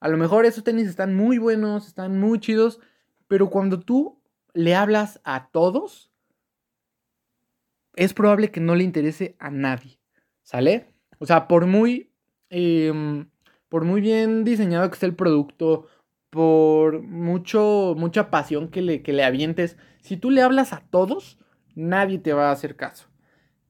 A 0.00 0.08
lo 0.08 0.16
mejor 0.16 0.44
esos 0.44 0.64
tenis 0.64 0.88
están 0.88 1.14
muy 1.14 1.38
buenos, 1.38 1.86
están 1.86 2.18
muy 2.20 2.38
chidos, 2.38 2.80
pero 3.28 3.50
cuando 3.50 3.80
tú 3.80 4.20
le 4.54 4.74
hablas 4.74 5.20
a 5.24 5.48
todos, 5.50 6.10
es 7.94 8.12
probable 8.14 8.50
que 8.50 8.60
no 8.60 8.74
le 8.74 8.84
interese 8.84 9.36
a 9.38 9.50
nadie, 9.50 9.98
¿sale? 10.42 10.92
O 11.18 11.26
sea, 11.26 11.48
por 11.48 11.66
muy, 11.66 12.12
em, 12.50 13.28
por 13.68 13.84
muy 13.84 14.00
bien 14.00 14.44
diseñado 14.44 14.88
que 14.88 14.94
esté 14.94 15.06
el 15.06 15.16
producto, 15.16 15.88
por 16.36 17.00
mucho, 17.00 17.94
mucha 17.96 18.30
pasión 18.30 18.68
que 18.68 18.82
le, 18.82 19.02
que 19.02 19.14
le 19.14 19.24
avientes, 19.24 19.78
si 20.02 20.18
tú 20.18 20.30
le 20.30 20.42
hablas 20.42 20.74
a 20.74 20.80
todos, 20.90 21.38
nadie 21.74 22.18
te 22.18 22.34
va 22.34 22.50
a 22.50 22.52
hacer 22.52 22.76
caso. 22.76 23.08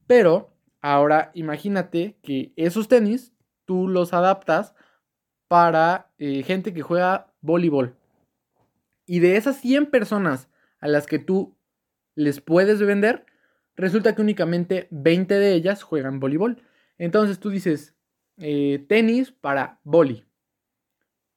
Pero 0.05 0.53
ahora 0.81 1.31
imagínate 1.33 2.17
que 2.21 2.51
esos 2.57 2.89
tenis 2.89 3.31
tú 3.63 3.87
los 3.87 4.13
adaptas 4.13 4.75
para 5.47 6.11
eh, 6.17 6.43
gente 6.43 6.73
que 6.73 6.81
juega 6.81 7.33
voleibol. 7.39 7.95
Y 9.05 9.19
de 9.19 9.37
esas 9.37 9.55
100 9.61 9.85
personas 9.85 10.49
a 10.81 10.89
las 10.89 11.07
que 11.07 11.19
tú 11.19 11.55
les 12.15 12.41
puedes 12.41 12.81
vender, 12.81 13.25
resulta 13.77 14.13
que 14.13 14.21
únicamente 14.21 14.89
20 14.91 15.35
de 15.35 15.53
ellas 15.53 15.83
juegan 15.83 16.19
voleibol. 16.19 16.61
Entonces 16.97 17.39
tú 17.39 17.49
dices, 17.49 17.95
eh, 18.35 18.85
tenis 18.89 19.31
para 19.31 19.79
voli. 19.85 20.26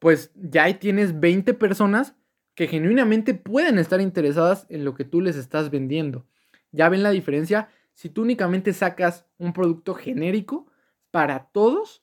Pues 0.01 0.33
ya 0.35 0.65
ahí 0.65 0.75
tienes 0.75 1.21
20 1.21 1.55
personas 1.55 2.17
que 2.55 2.67
genuinamente 2.67 3.35
pueden 3.35 3.79
estar 3.79 4.01
interesadas 4.01 4.67
en 4.69 4.85
lo 4.85 4.95
que 4.95 5.05
tú 5.05 5.21
les 5.21 5.37
estás 5.37 5.71
vendiendo. 5.71 6.27
Ya 6.73 6.89
ven 6.89 7.03
la 7.03 7.11
diferencia. 7.11 7.69
Si 7.95 8.09
tú 8.09 8.23
únicamente 8.23 8.73
sacas 8.73 9.27
un 9.39 9.53
producto 9.53 9.95
genérico 9.95 10.67
para 11.11 11.51
todos, 11.53 12.03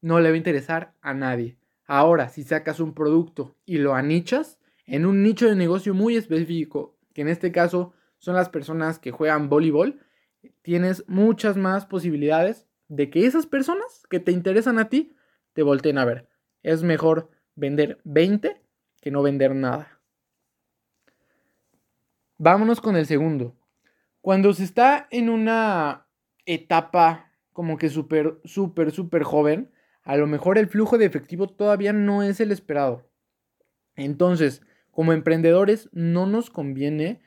no 0.00 0.20
le 0.20 0.28
va 0.28 0.34
a 0.34 0.38
interesar 0.38 0.94
a 1.00 1.14
nadie. 1.14 1.56
Ahora, 1.86 2.28
si 2.28 2.42
sacas 2.42 2.80
un 2.80 2.94
producto 2.94 3.56
y 3.64 3.78
lo 3.78 3.94
anichas 3.94 4.58
en 4.86 5.06
un 5.06 5.22
nicho 5.22 5.48
de 5.48 5.56
negocio 5.56 5.94
muy 5.94 6.16
específico, 6.16 6.96
que 7.14 7.22
en 7.22 7.28
este 7.28 7.52
caso 7.52 7.92
son 8.18 8.34
las 8.34 8.48
personas 8.48 8.98
que 8.98 9.12
juegan 9.12 9.48
voleibol, 9.48 10.00
tienes 10.62 11.04
muchas 11.08 11.56
más 11.56 11.86
posibilidades 11.86 12.66
de 12.88 13.10
que 13.10 13.26
esas 13.26 13.46
personas 13.46 14.04
que 14.10 14.20
te 14.20 14.32
interesan 14.32 14.78
a 14.78 14.88
ti 14.88 15.14
te 15.52 15.62
volteen 15.62 15.98
a 15.98 16.04
ver. 16.04 16.29
Es 16.62 16.82
mejor 16.82 17.30
vender 17.54 18.00
20 18.04 18.60
que 19.00 19.10
no 19.10 19.22
vender 19.22 19.54
nada. 19.54 20.00
Vámonos 22.38 22.80
con 22.80 22.96
el 22.96 23.06
segundo. 23.06 23.54
Cuando 24.20 24.52
se 24.52 24.64
está 24.64 25.08
en 25.10 25.28
una 25.28 26.06
etapa 26.46 27.32
como 27.52 27.76
que 27.76 27.88
súper, 27.88 28.40
súper, 28.44 28.90
súper 28.90 29.22
joven, 29.22 29.70
a 30.02 30.16
lo 30.16 30.26
mejor 30.26 30.58
el 30.58 30.68
flujo 30.68 30.98
de 30.98 31.04
efectivo 31.04 31.48
todavía 31.48 31.92
no 31.92 32.22
es 32.22 32.40
el 32.40 32.52
esperado. 32.52 33.08
Entonces, 33.96 34.62
como 34.90 35.12
emprendedores, 35.12 35.88
no 35.92 36.26
nos 36.26 36.50
conviene 36.50 37.20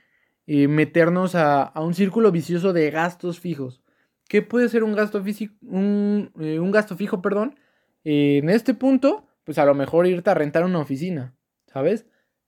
eh, 0.47 0.67
meternos 0.67 1.35
a, 1.35 1.71
un 1.75 1.93
círculo 1.93 2.31
vicioso 2.31 2.73
de 2.73 2.89
gastos 2.91 3.39
fijos. 3.39 3.81
¿Qué 4.27 4.41
puede 4.41 4.69
ser 4.69 4.83
un 4.83 4.93
gasto, 4.93 5.23
un, 5.61 6.31
eh, 6.39 6.59
un 6.59 6.71
gasto 6.71 6.95
fijo? 6.95 7.21
Perdón. 7.21 7.55
Eh, 8.03 8.39
en 8.39 8.49
este 8.49 8.73
punto, 8.73 9.27
pues 9.43 9.57
a 9.57 9.65
lo 9.65 9.73
mejor 9.75 10.07
irte 10.07 10.29
a 10.29 10.33
rentar 10.33 10.65
una 10.65 10.79
oficina, 10.79 11.35
¿sabes? 11.67 12.05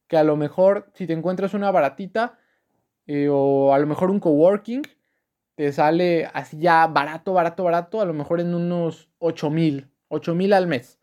Que 0.07 0.17
a 0.17 0.23
lo 0.23 0.35
mejor 0.37 0.91
si 0.93 1.07
te 1.07 1.13
encuentras 1.13 1.53
una 1.53 1.71
baratita 1.71 2.39
o 3.29 3.73
a 3.73 3.77
lo 3.77 3.85
mejor 3.85 4.09
un 4.09 4.19
coworking, 4.19 4.81
te 5.55 5.71
sale 5.71 6.29
así 6.33 6.57
ya 6.59 6.87
barato, 6.87 7.33
barato, 7.33 7.63
barato, 7.63 8.01
a 8.01 8.05
lo 8.05 8.13
mejor 8.13 8.41
en 8.41 8.53
unos 8.53 9.09
8 9.19 9.49
mil, 9.49 9.89
8 10.09 10.35
mil 10.35 10.53
al 10.53 10.67
mes. 10.67 10.99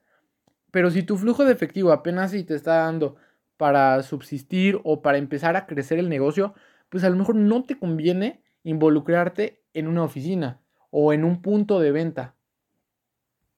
Pero 0.71 0.91
si 0.91 1.03
tu 1.03 1.17
flujo 1.17 1.45
de 1.45 1.53
efectivo 1.53 1.93
apenas 1.93 2.33
si 2.33 2.45
te 2.45 2.55
está 2.55 2.77
dando 2.77 3.17
para 3.57 4.03
subsistir 4.03 4.81
o 4.85 5.03
para 5.03 5.19
empezar 5.19 5.57
a 5.57 5.67
crecer 5.67 5.99
el 5.99 6.09
negocio, 6.09 6.55
pues 6.89 7.05
a 7.05 7.11
lo 7.11 7.17
mejor 7.17 7.37
no 7.37 7.65
te 7.65 7.79
conviene 7.79 8.43
involucrarte 8.63 9.63
en 9.75 9.89
una 9.89 10.05
oficina 10.05 10.61
o 10.91 11.13
en 11.13 11.25
un 11.25 11.41
punto 11.41 11.81
de 11.81 11.93
venta. 11.93 12.35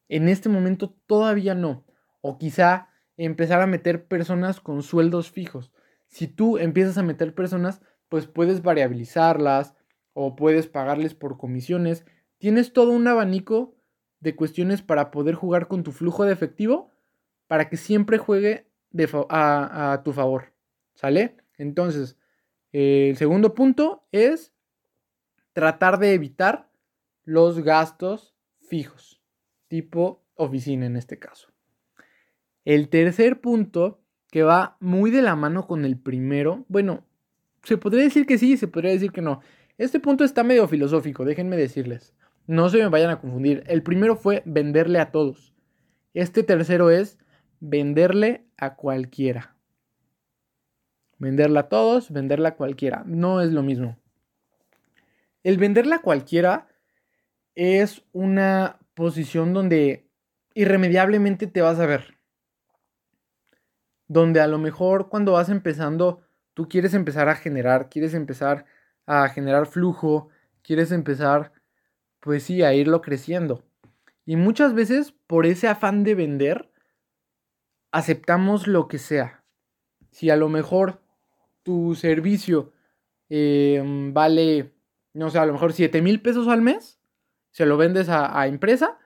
En 0.09 0.29
este 0.29 0.49
momento 0.49 0.95
todavía 1.07 1.55
no. 1.55 1.85
O 2.21 2.39
quizá 2.39 2.89
empezar 3.17 3.61
a 3.61 3.67
meter 3.67 4.07
personas 4.07 4.61
con 4.61 4.83
sueldos 4.83 5.31
fijos. 5.31 5.73
Si 6.09 6.27
tú 6.27 6.59
empiezas 6.59 6.99
a 6.99 7.03
meter 7.03 7.35
personas, 7.35 7.81
pues 8.09 8.27
puedes 8.27 8.63
variabilizarlas 8.63 9.75
o 10.13 10.37
puedes 10.37 10.67
pagarles 10.67 11.15
por 11.15 11.39
comisiones. 11.39 12.05
Tienes 12.39 12.73
todo 12.73 12.91
un 12.91 13.07
abanico 13.09 13.75
de 14.21 14.37
cuestiones 14.37 14.83
para 14.83 15.11
poder 15.11 15.35
jugar 15.35 15.69
con 15.69 15.83
tu 15.83 15.93
flujo 15.93 16.25
de 16.25 16.33
efectivo 16.33 16.91
para 17.47 17.69
que 17.69 17.77
siempre 17.77 18.19
juegue 18.19 18.67
a, 19.29 20.01
tu 20.05 20.13
favor. 20.13 20.53
¿Sale? 20.95 21.37
Entonces, 21.59 22.17
el 22.73 23.17
segundo 23.17 23.55
punto 23.55 24.07
es 24.13 24.53
tratar 25.53 25.99
de 25.99 26.15
evitar 26.15 26.71
los 27.25 27.61
gastos 27.61 28.35
fijos, 28.61 29.14
tipo 29.75 30.23
oficina 30.37 30.87
en 30.87 30.95
este 30.95 31.19
caso. 31.19 31.49
El 32.65 32.89
tercer 32.89 33.41
punto, 33.41 34.01
que 34.31 34.45
va 34.45 34.77
muy 34.79 35.11
de 35.11 35.21
la 35.21 35.35
mano 35.35 35.67
con 35.67 35.85
el 35.85 35.99
primero, 35.99 36.65
bueno, 36.69 37.05
se 37.65 37.77
podría 37.77 38.05
decir 38.05 38.25
que 38.25 38.39
sí, 38.39 38.57
se 38.57 38.69
podría 38.69 38.93
decir 38.93 39.11
que 39.11 39.21
no. 39.21 39.41
Este 39.77 39.99
punto 39.99 40.23
está 40.23 40.45
medio 40.45 40.69
filosófico, 40.69 41.25
déjenme 41.25 41.57
decirles. 41.57 42.15
No 42.47 42.69
se 42.69 42.79
me 42.79 42.89
vayan 42.89 43.11
a 43.11 43.21
confundir. 43.21 43.65
El 43.67 43.83
primero 43.83 44.15
fue 44.15 44.45
venderle 44.47 45.01
a 45.01 45.11
todos. 45.11 45.53
Este 46.13 46.45
tercero 46.45 46.91
es 46.91 47.19
venderle 47.59 48.47
a 48.57 48.77
cualquiera. 48.77 49.57
Venderla 51.19 51.61
a 51.61 51.69
todos, 51.69 52.13
venderla 52.13 52.51
a 52.51 52.55
cualquiera. 52.55 53.03
No 53.07 53.41
es 53.41 53.51
lo 53.51 53.65
mismo. 53.65 53.99
El 55.43 55.59
venderla 55.59 55.97
a 55.97 56.03
cualquiera 56.03 56.69
es 57.57 58.05
una 58.13 58.79
posición 58.95 59.53
donde 59.53 60.09
irremediablemente 60.55 61.47
te 61.47 61.63
vas 61.63 61.79
a 61.79 61.87
ver. 61.87 62.17
Donde 64.07 64.41
a 64.41 64.47
lo 64.47 64.59
mejor 64.59 65.09
cuando 65.09 65.33
vas 65.33 65.49
empezando, 65.49 66.23
tú 66.55 66.69
quieres 66.69 66.95
empezar 66.95 67.29
a 67.29 67.35
generar, 67.35 67.89
quieres 67.89 68.15
empezar 68.15 68.67
a 69.07 69.29
generar 69.29 69.67
flujo, 69.67 70.29
quieres 70.63 70.93
empezar 70.93 71.53
pues 72.21 72.45
sí, 72.45 72.63
a 72.63 72.73
irlo 72.73 73.03
creciendo. 73.03 73.63
Y 74.25 74.37
muchas 74.37 74.73
veces 74.73 75.13
por 75.27 75.45
ese 75.45 75.69
afán 75.69 76.05
de 76.05 76.15
vender, 76.15 76.71
aceptamos 77.93 78.67
lo 78.67 78.89
que 78.89 78.99
sea. 78.99 79.45
Si 80.11 80.31
a 80.31 80.37
lo 80.37 80.49
mejor 80.49 81.03
tu 81.63 81.95
servicio 81.95 82.73
em, 83.29 84.15
vale, 84.15 84.73
no 85.13 85.31
sé, 85.31 85.39
a 85.39 85.47
lo 85.47 85.53
mejor 85.53 85.73
7 85.73 86.01
mil 86.03 86.23
pesos 86.23 86.49
al 86.49 86.63
mes, 86.63 86.99
se 87.55 87.67
lo 87.67 87.77
vendes 87.77 88.09
a, 88.09 88.39
a, 88.39 88.49
empresa, 88.49 88.99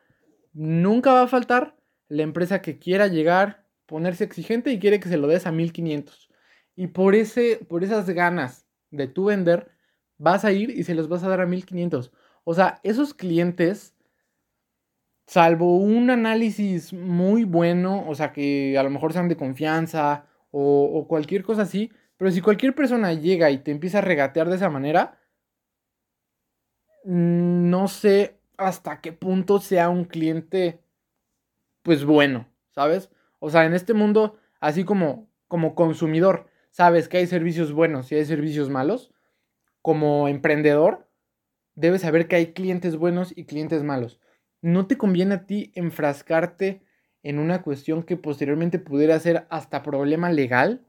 nunca 0.55 1.13
va 1.13 1.23
a 1.23 1.29
faltar 1.29 1.77
la 2.09 2.23
empresa 2.23 2.63
que 2.63 2.79
quiera 2.79 3.07
llegar, 3.07 3.67
ponerse 3.85 4.25
exigente 4.25 4.73
y 4.73 4.79
quiere 4.79 5.01
que 5.01 5.11
se 5.11 5.19
lo 5.19 5.29
des 5.29 5.47
a 5.47 5.53
1500. 5.53 6.31
Y 6.75 6.87
por, 6.87 7.15
ese, 7.15 7.61
por 7.69 7.85
esas 7.85 8.09
ganas 8.09 8.67
de 8.91 9.07
tu 9.07 9.27
vender, 9.27 9.71
vas 10.17 10.47
a 10.47 10.53
ir 10.53 10.71
y 10.71 10.85
se 10.85 10.95
los 10.95 11.09
vas 11.09 11.23
a 11.25 11.29
dar 11.29 11.43
a 11.43 11.47
1500. 11.47 12.11
O 12.45 12.55
sea, 12.55 12.81
esos 12.85 13.13
clientes, 13.13 13.95
salvo 15.27 15.77
un 15.77 16.09
análisis 16.09 16.95
muy 16.95 17.45
bueno, 17.45 18.09
o 18.09 18.15
sea, 18.15 18.33
que 18.33 18.79
a 18.79 18.83
lo 18.83 18.89
mejor 18.89 19.13
sean 19.13 19.29
de 19.29 19.37
confianza 19.37 20.25
o, 20.51 21.07
cualquier 21.07 21.43
cosa 21.43 21.63
así, 21.63 21.93
pero 22.17 22.31
si 22.31 22.41
cualquier 22.41 22.75
persona 22.75 23.13
llega 23.13 23.51
y 23.51 23.59
te 23.59 23.71
empieza 23.71 23.99
a 23.99 24.01
regatear 24.01 24.49
de 24.49 24.57
esa 24.57 24.71
manera, 24.71 25.19
no 27.05 27.89
sé 27.89 28.38
hasta 28.59 29.01
qué 29.01 29.13
punto 29.13 29.61
sea 29.61 29.89
un 29.89 30.05
cliente, 30.05 30.81
pues 31.83 32.05
bueno, 32.05 32.49
¿sabes? 32.71 33.11
O 33.39 33.51
sea, 33.51 33.65
en 33.65 33.73
este 33.73 33.95
mundo, 33.95 34.37
así 34.61 34.85
como, 34.85 35.31
como 35.47 35.75
consumidor, 35.75 36.51
sabes 36.71 37.09
que 37.09 37.19
hay 37.19 37.27
servicios 37.27 37.73
buenos 37.73 38.13
y 38.13 38.17
hay 38.17 38.25
servicios 38.25 38.69
malos. 38.69 39.13
Como 39.81 40.29
emprendedor, 40.29 41.09
debes 41.77 42.03
saber 42.03 42.29
que 42.29 42.37
hay 42.37 42.53
clientes 42.53 42.97
buenos 42.97 43.33
y 43.37 43.45
clientes 43.45 43.85
malos. 43.85 44.21
No 44.61 44.87
te 44.87 44.99
conviene 44.99 45.37
a 45.37 45.47
ti 45.47 45.73
enfrascarte 45.77 46.83
en 47.23 47.39
una 47.39 47.63
cuestión 47.63 48.03
que 48.03 48.17
posteriormente 48.17 48.81
pudiera 48.81 49.19
ser 49.21 49.47
hasta 49.51 49.83
problema 49.83 50.31
legal 50.31 50.85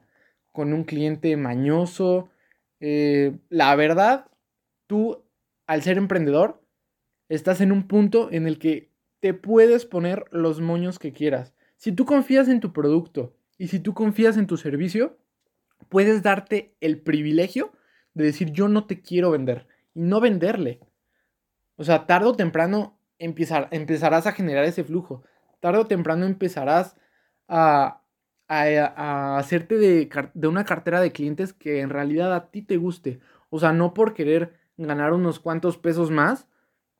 con 0.51 0.73
un 0.73 0.83
cliente 0.83 1.37
mañoso. 1.37 2.29
Eh, 2.79 3.37
la 3.49 3.75
verdad, 3.75 4.25
tú, 4.87 5.23
al 5.67 5.83
ser 5.83 5.97
emprendedor, 5.97 6.63
estás 7.29 7.61
en 7.61 7.71
un 7.71 7.87
punto 7.87 8.29
en 8.31 8.47
el 8.47 8.59
que 8.59 8.91
te 9.19 9.33
puedes 9.33 9.85
poner 9.85 10.25
los 10.31 10.59
moños 10.59 10.99
que 10.99 11.13
quieras. 11.13 11.53
Si 11.77 11.91
tú 11.91 12.05
confías 12.05 12.47
en 12.47 12.59
tu 12.59 12.73
producto 12.73 13.35
y 13.57 13.67
si 13.67 13.79
tú 13.79 13.93
confías 13.93 14.37
en 14.37 14.47
tu 14.47 14.57
servicio, 14.57 15.17
puedes 15.87 16.23
darte 16.23 16.75
el 16.81 16.99
privilegio 16.99 17.71
de 18.13 18.25
decir 18.25 18.51
yo 18.51 18.67
no 18.67 18.85
te 18.85 19.01
quiero 19.01 19.31
vender 19.31 19.67
y 19.93 20.01
no 20.01 20.19
venderle. 20.19 20.79
O 21.75 21.83
sea, 21.83 22.05
tarde 22.05 22.27
o 22.27 22.33
temprano 22.33 22.99
empezarás 23.19 24.27
a 24.27 24.31
generar 24.33 24.65
ese 24.65 24.83
flujo. 24.83 25.23
Tarde 25.61 25.79
o 25.79 25.87
temprano 25.87 26.25
empezarás 26.25 26.97
a, 27.47 28.01
a, 28.47 29.37
hacerte 29.37 29.77
de, 29.77 30.09
de 30.33 30.47
una 30.47 30.65
cartera 30.65 30.99
de 30.99 31.11
clientes 31.11 31.53
que 31.53 31.79
en 31.79 31.89
realidad 31.89 32.33
a 32.33 32.51
ti 32.51 32.61
te 32.61 32.77
guste. 32.77 33.19
O 33.49 33.59
sea, 33.59 33.71
no 33.71 33.93
por 33.93 34.13
querer 34.13 34.53
ganar 34.77 35.13
unos 35.13 35.39
cuantos 35.39 35.77
pesos 35.77 36.11
más, 36.11 36.48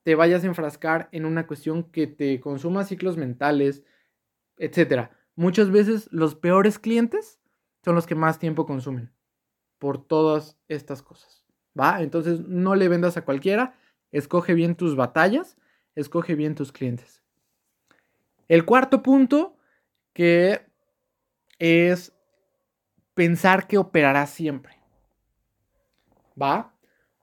te 0.09 0.15
vayas 0.15 0.43
a 0.43 0.47
enfrascar 0.47 1.07
en 1.11 1.23
una 1.23 1.45
cuestión 1.45 1.83
que 1.83 2.07
te 2.07 2.39
consuma 2.39 2.83
ciclos 2.83 3.15
mentales, 3.15 3.83
etc. 4.57 5.11
Muchas 5.35 5.69
veces 5.69 6.09
los 6.11 6.33
peores 6.33 6.79
clientes 6.79 7.39
son 7.85 7.93
los 7.93 8.07
que 8.07 8.15
más 8.15 8.39
tiempo 8.39 8.65
consumen 8.65 9.13
por 9.77 10.03
todas 10.03 10.57
estas 10.67 11.03
cosas. 11.03 11.45
¿Va? 11.79 12.01
Entonces 12.01 12.39
no 12.39 12.73
le 12.73 12.87
vendas 12.87 13.17
a 13.17 13.21
cualquiera, 13.23 13.75
escoge 14.11 14.55
bien 14.55 14.73
tus 14.73 14.95
batallas, 14.95 15.57
escoge 15.93 16.33
bien 16.33 16.55
tus 16.55 16.71
clientes. 16.71 17.21
El 18.47 18.65
cuarto 18.65 19.03
punto 19.03 19.57
que 20.13 20.65
es 21.59 22.13
pensar 23.13 23.67
que 23.67 23.77
operarás 23.77 24.31
siempre. 24.31 24.81
¿Va? 26.41 26.73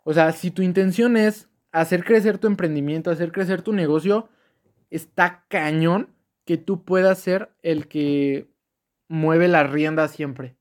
O 0.05 0.14
sea, 0.14 0.31
si 0.31 0.52
tu 0.52 0.62
intención 0.62 1.16
es 1.16 1.49
hacer 1.80 2.04
crecer 2.04 2.38
tu 2.38 2.47
emprendimiento, 2.47 3.11
hacer 3.11 3.33
crecer 3.33 3.62
tu 3.62 3.73
negocio, 3.73 4.28
está 4.90 5.45
cañón 5.49 6.14
que 6.45 6.56
tú 6.56 6.85
puedas 6.85 7.18
ser 7.18 7.50
el 7.62 7.87
que 7.87 8.49
mueve 9.09 9.47
la 9.47 9.64
rienda 9.64 10.09
siempre. 10.09 10.56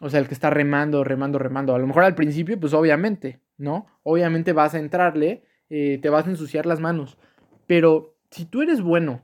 O 0.00 0.08
sea, 0.08 0.20
el 0.20 0.28
que 0.28 0.34
está 0.34 0.50
remando, 0.50 1.02
remando, 1.02 1.38
remando. 1.38 1.74
A 1.74 1.78
lo 1.78 1.86
mejor 1.86 2.04
al 2.04 2.14
principio, 2.14 2.58
pues 2.60 2.74
obviamente, 2.74 3.40
¿no? 3.56 3.86
Obviamente 4.04 4.52
vas 4.52 4.74
a 4.74 4.78
entrarle, 4.78 5.42
eh, 5.68 5.98
te 6.00 6.10
vas 6.10 6.26
a 6.26 6.30
ensuciar 6.30 6.66
las 6.66 6.78
manos. 6.78 7.18
Pero 7.66 8.16
si 8.30 8.44
tú 8.44 8.62
eres 8.62 8.80
bueno 8.80 9.22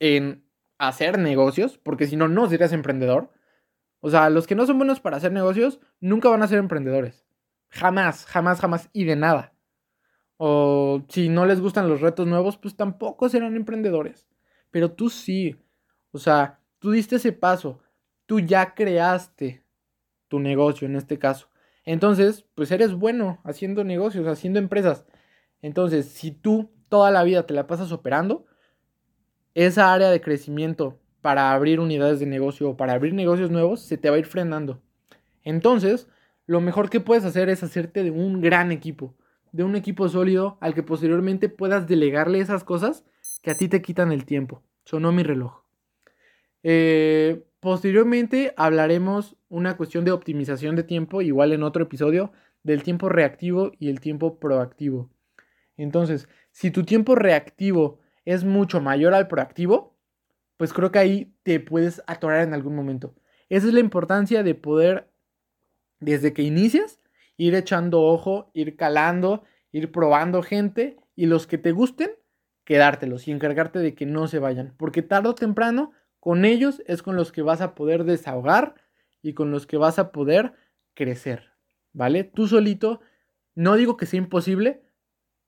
en 0.00 0.44
hacer 0.78 1.18
negocios, 1.18 1.78
porque 1.78 2.08
si 2.08 2.16
no, 2.16 2.26
no 2.26 2.48
serías 2.48 2.72
emprendedor. 2.72 3.30
O 4.00 4.10
sea, 4.10 4.28
los 4.30 4.48
que 4.48 4.56
no 4.56 4.66
son 4.66 4.78
buenos 4.78 4.98
para 4.98 5.18
hacer 5.18 5.30
negocios 5.30 5.78
nunca 6.00 6.28
van 6.30 6.42
a 6.42 6.48
ser 6.48 6.58
emprendedores. 6.58 7.29
Jamás, 7.70 8.26
jamás, 8.26 8.60
jamás 8.60 8.90
y 8.92 9.04
de 9.04 9.16
nada. 9.16 9.54
O 10.36 11.02
si 11.08 11.28
no 11.28 11.46
les 11.46 11.60
gustan 11.60 11.88
los 11.88 12.00
retos 12.00 12.26
nuevos, 12.26 12.56
pues 12.58 12.76
tampoco 12.76 13.28
serán 13.28 13.56
emprendedores. 13.56 14.26
Pero 14.70 14.92
tú 14.92 15.10
sí. 15.10 15.56
O 16.12 16.18
sea, 16.18 16.60
tú 16.78 16.90
diste 16.90 17.16
ese 17.16 17.32
paso 17.32 17.80
tú 18.30 18.38
ya 18.38 18.76
creaste 18.76 19.64
tu 20.28 20.38
negocio 20.38 20.86
en 20.86 20.94
este 20.94 21.18
caso. 21.18 21.48
Entonces, 21.84 22.46
pues 22.54 22.70
eres 22.70 22.94
bueno 22.94 23.40
haciendo 23.42 23.82
negocios, 23.82 24.28
haciendo 24.28 24.60
empresas. 24.60 25.04
Entonces, 25.62 26.06
si 26.06 26.30
tú 26.30 26.70
toda 26.88 27.10
la 27.10 27.24
vida 27.24 27.44
te 27.44 27.54
la 27.54 27.66
pasas 27.66 27.90
operando, 27.90 28.46
esa 29.54 29.92
área 29.92 30.10
de 30.10 30.20
crecimiento 30.20 31.00
para 31.22 31.52
abrir 31.52 31.80
unidades 31.80 32.20
de 32.20 32.26
negocio 32.26 32.70
o 32.70 32.76
para 32.76 32.92
abrir 32.92 33.14
negocios 33.14 33.50
nuevos 33.50 33.80
se 33.80 33.98
te 33.98 34.10
va 34.10 34.14
a 34.14 34.20
ir 34.20 34.26
frenando. 34.26 34.80
Entonces, 35.42 36.06
lo 36.50 36.60
mejor 36.60 36.90
que 36.90 37.00
puedes 37.00 37.24
hacer 37.24 37.48
es 37.48 37.62
hacerte 37.62 38.02
de 38.02 38.10
un 38.10 38.40
gran 38.40 38.72
equipo, 38.72 39.14
de 39.52 39.64
un 39.64 39.76
equipo 39.76 40.08
sólido 40.08 40.58
al 40.60 40.74
que 40.74 40.82
posteriormente 40.82 41.48
puedas 41.48 41.86
delegarle 41.86 42.40
esas 42.40 42.64
cosas 42.64 43.04
que 43.42 43.50
a 43.50 43.54
ti 43.54 43.68
te 43.68 43.82
quitan 43.82 44.12
el 44.12 44.24
tiempo. 44.24 44.62
Sonó 44.84 45.12
mi 45.12 45.22
reloj. 45.22 45.62
Eh, 46.62 47.44
Posteriormente 47.60 48.54
hablaremos 48.56 49.36
una 49.50 49.76
cuestión 49.76 50.06
de 50.06 50.12
optimización 50.12 50.76
de 50.76 50.82
tiempo, 50.82 51.20
igual 51.20 51.52
en 51.52 51.62
otro 51.62 51.82
episodio, 51.82 52.32
del 52.62 52.82
tiempo 52.82 53.10
reactivo 53.10 53.72
y 53.78 53.90
el 53.90 54.00
tiempo 54.00 54.38
proactivo. 54.40 55.10
Entonces, 55.76 56.26
si 56.52 56.70
tu 56.70 56.84
tiempo 56.84 57.14
reactivo 57.14 58.00
es 58.24 58.44
mucho 58.44 58.80
mayor 58.80 59.12
al 59.12 59.28
proactivo, 59.28 59.94
pues 60.56 60.72
creo 60.72 60.90
que 60.90 60.98
ahí 60.98 61.34
te 61.42 61.60
puedes 61.60 62.02
atorar 62.06 62.46
en 62.48 62.54
algún 62.54 62.74
momento. 62.74 63.14
Esa 63.50 63.66
es 63.66 63.74
la 63.74 63.80
importancia 63.80 64.42
de 64.42 64.54
poder, 64.54 65.09
desde 66.00 66.32
que 66.32 66.42
inicias, 66.42 67.00
ir 67.36 67.54
echando 67.54 68.02
ojo, 68.02 68.50
ir 68.54 68.76
calando, 68.76 69.44
ir 69.72 69.92
probando 69.92 70.42
gente 70.42 70.96
y 71.14 71.26
los 71.26 71.46
que 71.46 71.58
te 71.58 71.72
gusten, 71.72 72.10
quedártelos 72.64 73.28
y 73.28 73.32
encargarte 73.32 73.78
de 73.78 73.94
que 73.94 74.06
no 74.06 74.26
se 74.26 74.38
vayan. 74.38 74.74
Porque 74.76 75.02
tarde 75.02 75.28
o 75.28 75.34
temprano 75.34 75.92
con 76.18 76.44
ellos 76.44 76.82
es 76.86 77.02
con 77.02 77.16
los 77.16 77.32
que 77.32 77.42
vas 77.42 77.60
a 77.60 77.74
poder 77.74 78.04
desahogar 78.04 78.74
y 79.22 79.34
con 79.34 79.50
los 79.50 79.66
que 79.66 79.76
vas 79.76 79.98
a 79.98 80.12
poder 80.12 80.54
crecer, 80.94 81.52
¿vale? 81.92 82.24
Tú 82.24 82.46
solito, 82.46 83.00
no 83.54 83.76
digo 83.76 83.96
que 83.96 84.06
sea 84.06 84.18
imposible, 84.18 84.82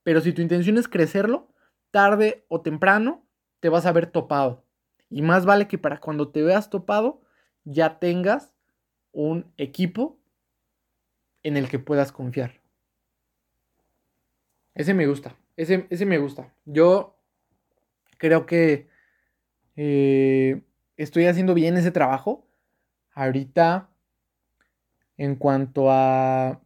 pero 0.02 0.20
si 0.20 0.32
tu 0.32 0.42
intención 0.42 0.78
es 0.78 0.88
crecerlo, 0.88 1.48
tarde 1.90 2.44
o 2.48 2.60
temprano 2.60 3.26
te 3.60 3.68
vas 3.68 3.86
a 3.86 3.92
ver 3.92 4.06
topado. 4.06 4.64
Y 5.08 5.22
más 5.22 5.44
vale 5.44 5.68
que 5.68 5.78
para 5.78 6.00
cuando 6.00 6.30
te 6.30 6.42
veas 6.42 6.70
topado 6.70 7.20
ya 7.64 7.98
tengas 7.98 8.54
un 9.12 9.52
equipo 9.56 10.18
en 11.42 11.56
el 11.56 11.68
que 11.68 11.78
puedas 11.78 12.12
confiar. 12.12 12.60
Ese 14.74 14.94
me 14.94 15.06
gusta, 15.06 15.36
ese, 15.56 15.86
ese 15.90 16.06
me 16.06 16.18
gusta. 16.18 16.52
Yo 16.64 17.18
creo 18.18 18.46
que 18.46 18.88
eh, 19.76 20.62
estoy 20.96 21.26
haciendo 21.26 21.54
bien 21.54 21.76
ese 21.76 21.90
trabajo. 21.90 22.46
Ahorita, 23.12 23.90
en 25.16 25.36
cuanto 25.36 25.90
a... 25.90 26.62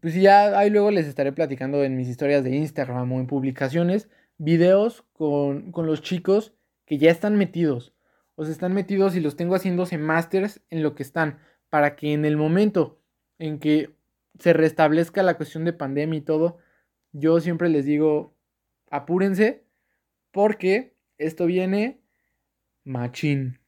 Pues 0.00 0.14
ya 0.14 0.58
ahí 0.58 0.70
luego 0.70 0.90
les 0.90 1.06
estaré 1.06 1.32
platicando 1.32 1.82
en 1.82 1.96
mis 1.96 2.08
historias 2.08 2.44
de 2.44 2.54
Instagram 2.54 3.10
o 3.10 3.20
en 3.20 3.26
publicaciones, 3.26 4.08
videos 4.36 5.02
con, 5.14 5.72
con 5.72 5.86
los 5.86 6.02
chicos 6.02 6.54
que 6.84 6.98
ya 6.98 7.10
están 7.10 7.36
metidos. 7.36 7.94
O 8.34 8.44
sea, 8.44 8.52
están 8.52 8.74
metidos 8.74 9.16
y 9.16 9.20
los 9.20 9.36
tengo 9.36 9.54
haciéndose 9.54 9.98
másters 9.98 10.60
en 10.70 10.82
lo 10.82 10.94
que 10.94 11.02
están. 11.02 11.38
Para 11.70 11.96
que 11.96 12.12
en 12.12 12.24
el 12.24 12.36
momento 12.36 12.97
en 13.38 13.58
que 13.58 13.94
se 14.38 14.52
restablezca 14.52 15.22
la 15.22 15.36
cuestión 15.36 15.64
de 15.64 15.72
pandemia 15.72 16.18
y 16.18 16.22
todo, 16.22 16.58
yo 17.12 17.40
siempre 17.40 17.68
les 17.68 17.84
digo, 17.84 18.34
apúrense 18.90 19.64
porque 20.30 20.94
esto 21.18 21.46
viene 21.46 22.00
machín. 22.84 23.58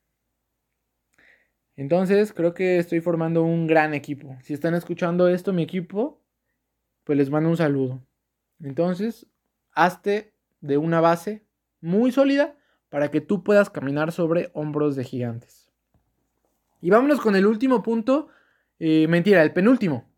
Entonces, 1.76 2.32
creo 2.32 2.52
que 2.52 2.78
estoy 2.78 3.00
formando 3.00 3.42
un 3.42 3.66
gran 3.66 3.94
equipo. 3.94 4.36
Si 4.42 4.52
están 4.52 4.74
escuchando 4.74 5.28
esto, 5.28 5.52
mi 5.52 5.62
equipo, 5.62 6.20
pues 7.04 7.16
les 7.16 7.30
mando 7.30 7.48
un 7.48 7.56
saludo. 7.56 8.02
Entonces, 8.62 9.26
hazte 9.72 10.34
de 10.60 10.76
una 10.76 11.00
base 11.00 11.42
muy 11.80 12.12
sólida 12.12 12.56
para 12.90 13.10
que 13.10 13.20
tú 13.20 13.42
puedas 13.42 13.70
caminar 13.70 14.12
sobre 14.12 14.50
hombros 14.52 14.96
de 14.96 15.04
gigantes. 15.04 15.72
Y 16.82 16.90
vámonos 16.90 17.20
con 17.20 17.36
el 17.36 17.46
último 17.46 17.82
punto. 17.82 18.28
Eh, 18.80 19.06
mentira, 19.08 19.42
el 19.42 19.52
penúltimo. 19.52 20.10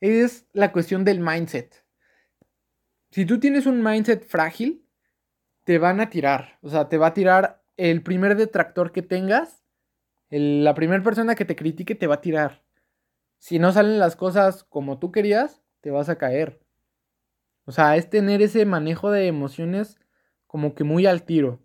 Es 0.00 0.46
la 0.52 0.72
cuestión 0.72 1.04
del 1.04 1.20
mindset. 1.20 1.84
Si 3.10 3.26
tú 3.26 3.38
tienes 3.38 3.66
un 3.66 3.82
mindset 3.82 4.26
frágil, 4.26 4.88
te 5.64 5.78
van 5.78 6.00
a 6.00 6.08
tirar. 6.08 6.58
O 6.62 6.70
sea, 6.70 6.88
te 6.88 6.96
va 6.96 7.08
a 7.08 7.14
tirar 7.14 7.62
el 7.76 8.02
primer 8.02 8.36
detractor 8.36 8.90
que 8.90 9.02
tengas, 9.02 9.64
la 10.30 10.74
primera 10.74 11.02
persona 11.02 11.34
que 11.34 11.44
te 11.44 11.56
critique 11.56 11.94
te 11.94 12.06
va 12.06 12.16
a 12.16 12.20
tirar. 12.22 12.64
Si 13.38 13.58
no 13.58 13.70
salen 13.70 13.98
las 13.98 14.16
cosas 14.16 14.64
como 14.64 14.98
tú 14.98 15.12
querías, 15.12 15.62
te 15.80 15.90
vas 15.90 16.08
a 16.08 16.16
caer. 16.16 16.60
O 17.66 17.72
sea, 17.72 17.96
es 17.96 18.08
tener 18.08 18.40
ese 18.40 18.64
manejo 18.64 19.10
de 19.10 19.26
emociones 19.26 19.98
como 20.46 20.74
que 20.74 20.84
muy 20.84 21.04
al 21.04 21.24
tiro. 21.24 21.60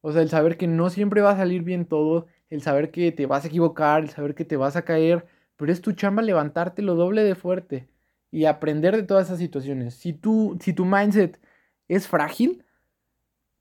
O 0.00 0.12
sea, 0.12 0.22
el 0.22 0.30
saber 0.30 0.56
que 0.56 0.66
no 0.66 0.88
siempre 0.88 1.20
va 1.20 1.32
a 1.32 1.36
salir 1.36 1.62
bien 1.62 1.84
todo, 1.86 2.26
el 2.50 2.62
saber 2.62 2.90
que 2.90 3.12
te 3.12 3.26
vas 3.26 3.44
a 3.44 3.48
equivocar, 3.48 4.02
el 4.02 4.10
saber 4.10 4.34
que 4.34 4.44
te 4.44 4.56
vas 4.56 4.76
a 4.76 4.82
caer, 4.84 5.26
pero 5.56 5.72
es 5.72 5.80
tu 5.80 5.92
chamba 5.92 6.22
levantarte 6.22 6.82
lo 6.82 6.94
doble 6.94 7.24
de 7.24 7.34
fuerte 7.34 7.88
y 8.30 8.44
aprender 8.46 8.96
de 8.96 9.02
todas 9.02 9.26
esas 9.26 9.38
situaciones. 9.38 9.94
Si, 9.94 10.12
tú, 10.12 10.58
si 10.60 10.72
tu 10.72 10.84
mindset 10.84 11.40
es 11.88 12.08
frágil, 12.08 12.64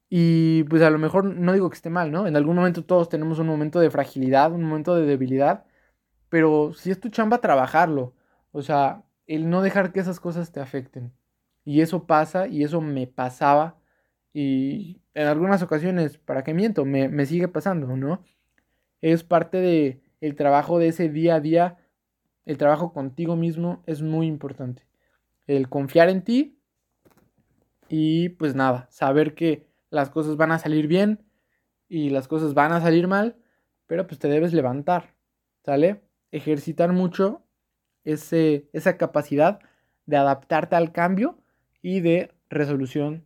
y 0.10 0.64
pues 0.66 0.82
a 0.82 0.90
lo 0.90 1.00
mejor 1.00 1.26
no 1.26 1.54
digo 1.54 1.70
que 1.70 1.76
esté 1.76 1.90
mal, 1.90 2.12
¿no? 2.12 2.28
En 2.28 2.36
algún 2.36 2.56
momento 2.56 2.86
todos 2.86 3.10
tenemos 3.10 3.40
un 3.40 3.48
momento 3.48 3.80
de 3.80 3.90
fragilidad, 3.90 4.52
un 4.52 4.64
momento 4.64 4.96
de 4.96 5.06
debilidad, 5.06 5.66
pero 6.30 6.74
si 6.74 6.92
es 6.92 7.00
tu 7.00 7.10
chamba 7.10 7.40
trabajarlo, 7.40 8.14
o 8.52 8.62
sea, 8.62 9.04
el 9.28 9.50
no 9.50 9.62
dejar 9.62 9.92
que 9.92 10.00
esas 10.00 10.20
cosas 10.20 10.52
te 10.52 10.60
afecten. 10.60 11.14
Y 11.66 11.82
eso 11.82 12.06
pasa 12.06 12.48
y 12.48 12.64
eso 12.64 12.82
me 12.82 13.08
pasaba 13.08 13.78
y 14.34 15.02
en 15.14 15.28
algunas 15.28 15.62
ocasiones, 15.64 16.18
¿para 16.18 16.44
qué 16.44 16.54
miento? 16.54 16.86
Me, 16.86 17.08
me 17.08 17.26
sigue 17.26 17.48
pasando, 17.48 17.96
¿no? 17.96 18.24
Es 19.06 19.24
parte 19.24 19.62
de 19.62 20.02
el 20.20 20.36
trabajo 20.36 20.80
de 20.80 20.88
ese 20.88 21.10
día 21.10 21.36
a 21.36 21.40
día, 21.40 21.78
el 22.44 22.58
trabajo 22.58 22.92
contigo 22.92 23.36
mismo 23.36 23.84
es 23.86 24.02
muy 24.02 24.26
importante. 24.26 24.88
El 25.46 25.70
confiar 25.70 26.10
en 26.10 26.24
ti 26.24 26.60
y 27.88 28.30
pues 28.30 28.56
nada, 28.56 28.88
saber 28.90 29.36
que 29.36 29.68
las 29.92 30.10
cosas 30.10 30.38
van 30.38 30.52
a 30.52 30.58
salir 30.58 30.88
bien 30.88 31.24
y 31.88 32.10
las 32.10 32.28
cosas 32.28 32.56
van 32.56 32.72
a 32.72 32.82
salir 32.82 33.08
mal, 33.08 33.38
pero 33.86 34.08
pues 34.08 34.18
te 34.18 34.28
debes 34.28 34.54
levantar, 34.54 35.14
¿sale? 35.64 36.02
Ejercitar 36.32 36.92
mucho 36.92 37.46
ese, 38.06 38.72
esa 38.74 38.98
capacidad 38.98 39.60
de 40.08 40.18
adaptarte 40.18 40.78
al 40.78 40.92
cambio 40.92 41.38
y 41.84 42.00
de 42.00 42.32
resolución 42.50 43.24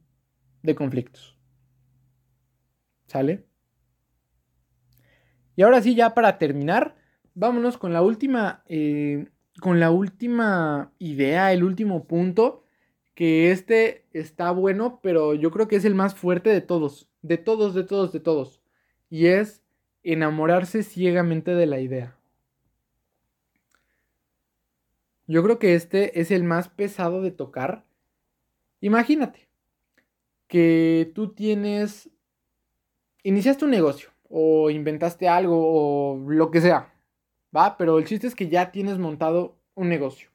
de 0.62 0.76
conflictos. 0.76 1.38
¿Sale? 3.08 3.49
Y 5.60 5.62
ahora 5.62 5.82
sí, 5.82 5.94
ya 5.94 6.14
para 6.14 6.38
terminar, 6.38 6.96
vámonos 7.34 7.78
con 7.78 7.92
la 7.92 8.02
última, 8.02 8.64
eh, 8.68 9.28
con 9.60 9.82
la 9.82 9.92
última 9.92 10.94
idea, 11.00 11.52
el 11.52 11.66
último 11.66 12.06
punto, 12.08 12.64
que 13.14 13.52
este 13.52 14.06
está 14.14 14.52
bueno, 14.52 15.02
pero 15.04 15.34
yo 15.34 15.52
creo 15.52 15.68
que 15.68 15.76
es 15.76 15.84
el 15.84 15.96
más 15.96 16.16
fuerte 16.16 16.50
de 16.50 16.62
todos, 16.62 17.10
de 17.24 17.38
todos, 17.38 17.74
de 17.74 17.84
todos, 17.84 18.14
de 18.14 18.22
todos. 18.22 18.62
Y 19.10 19.26
es 19.26 19.62
enamorarse 20.02 20.82
ciegamente 20.82 21.54
de 21.54 21.66
la 21.66 21.82
idea. 21.82 22.16
Yo 25.28 25.44
creo 25.44 25.60
que 25.60 25.76
este 25.76 26.22
es 26.22 26.32
el 26.32 26.46
más 26.46 26.70
pesado 26.70 27.22
de 27.22 27.32
tocar. 27.32 27.84
Imagínate 28.80 29.50
que 30.48 31.12
tú 31.14 31.34
tienes, 31.34 32.10
iniciaste 33.24 33.66
un 33.66 33.72
negocio 33.72 34.10
o 34.30 34.70
inventaste 34.70 35.28
algo 35.28 35.58
o 35.60 36.30
lo 36.30 36.52
que 36.52 36.62
sea, 36.62 36.94
¿va? 37.56 37.78
Pero 37.78 37.98
el 37.98 38.06
chiste 38.06 38.28
es 38.28 38.36
que 38.36 38.48
ya 38.48 38.72
tienes 38.72 38.98
montado 39.00 39.58
un 39.76 39.90
negocio. 39.90 40.30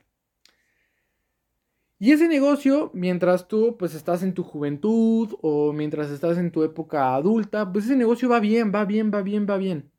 Y 1.98 2.12
ese 2.12 2.28
negocio, 2.28 2.90
mientras 2.92 3.48
tú 3.48 3.76
pues 3.78 3.94
estás 3.94 4.22
en 4.22 4.34
tu 4.34 4.42
juventud 4.42 5.36
o 5.40 5.72
mientras 5.72 6.10
estás 6.10 6.36
en 6.36 6.50
tu 6.50 6.62
época 6.62 7.14
adulta, 7.14 7.72
pues 7.72 7.86
ese 7.86 7.96
negocio 7.96 8.28
va 8.28 8.40
bien, 8.40 8.72
va 8.74 8.84
bien, 8.84 9.10
va 9.14 9.22
bien, 9.22 9.46
va 9.48 9.56
bien. 9.56 9.90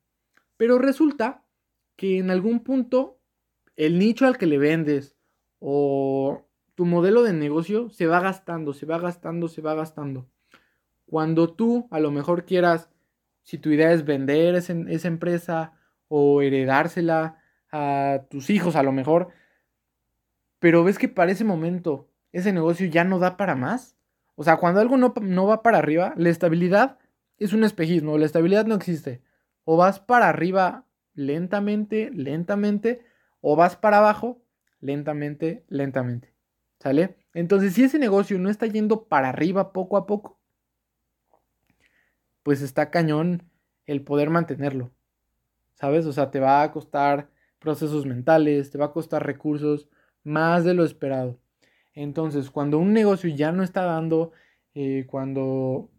Pero 0.58 0.78
resulta 0.78 1.44
que 1.96 2.20
en 2.20 2.30
algún 2.30 2.60
punto 2.60 3.18
el 3.76 3.98
nicho 3.98 4.28
al 4.28 4.38
que 4.38 4.46
le 4.46 4.58
vendes 4.58 5.16
o 5.60 6.46
tu 6.76 6.86
modelo 6.86 7.24
de 7.24 7.34
negocio 7.34 7.90
se 7.90 8.06
va 8.06 8.20
gastando, 8.20 8.74
se 8.74 8.86
va 8.86 9.00
gastando, 9.00 9.48
se 9.48 9.62
va 9.62 9.74
gastando. 9.74 10.28
Cuando 11.06 11.54
tú 11.54 11.88
a 11.92 12.00
lo 12.00 12.12
mejor 12.12 12.46
quieras 12.46 12.90
si 13.46 13.60
tu 13.60 13.70
idea 13.70 13.94
es 13.94 14.04
vender 14.04 14.56
esa 14.56 15.08
empresa 15.08 15.74
o 16.08 16.42
heredársela 16.42 17.38
a 17.72 18.24
tus 18.30 18.50
hijos 18.50 18.76
a 18.76 18.84
lo 18.84 18.92
mejor, 18.92 19.30
pero 20.60 20.84
ves 20.84 20.98
que 20.98 21.08
para 21.08 21.32
ese 21.32 21.46
momento 21.46 22.10
ese 22.32 22.52
negocio 22.52 22.88
ya 22.88 23.04
no 23.04 23.20
da 23.20 23.38
para 23.38 23.56
más. 23.56 23.96
O 24.36 24.44
sea, 24.44 24.58
cuando 24.58 24.82
algo 24.82 24.98
no, 24.98 25.14
no 25.22 25.46
va 25.46 25.62
para 25.62 25.78
arriba, 25.78 26.14
la 26.18 26.30
estabilidad 26.30 26.98
es 27.38 27.54
un 27.54 27.64
espejismo, 27.64 28.18
la 28.18 28.26
estabilidad 28.26 28.66
no 28.66 28.76
existe. 28.76 29.22
O 29.64 29.78
vas 29.78 30.00
para 30.00 30.28
arriba 30.28 30.86
lentamente, 31.14 32.10
lentamente, 32.12 33.06
o 33.42 33.56
vas 33.56 33.76
para 33.76 34.00
abajo 34.00 34.42
lentamente, 34.80 35.64
lentamente. 35.70 36.34
¿Sale? 36.80 37.16
Entonces, 37.34 37.74
si 37.74 37.84
ese 37.84 38.00
negocio 38.00 38.40
no 38.40 38.50
está 38.50 38.66
yendo 38.66 39.06
para 39.08 39.30
arriba 39.30 39.72
poco 39.72 39.98
a 39.98 40.08
poco, 40.08 40.35
pues 42.46 42.62
está 42.62 42.92
cañón 42.92 43.42
el 43.88 44.04
poder 44.04 44.30
mantenerlo. 44.30 44.92
¿Sabes? 45.74 46.06
O 46.06 46.14
sea, 46.14 46.30
te 46.30 46.40
va 46.40 46.62
a 46.62 46.72
costar 46.72 47.32
procesos 47.58 48.06
mentales, 48.06 48.70
te 48.70 48.78
va 48.78 48.86
a 48.86 48.92
costar 48.92 49.26
recursos 49.26 49.90
más 50.24 50.64
de 50.64 50.76
lo 50.76 50.86
esperado. 50.86 51.40
Entonces, 51.96 52.52
cuando 52.52 52.78
un 52.78 52.94
negocio 52.94 53.32
ya 53.32 53.52
no 53.52 53.64
está 53.64 53.82
dando, 53.82 54.32
eh, 54.76 55.08
cuando, 55.08 55.90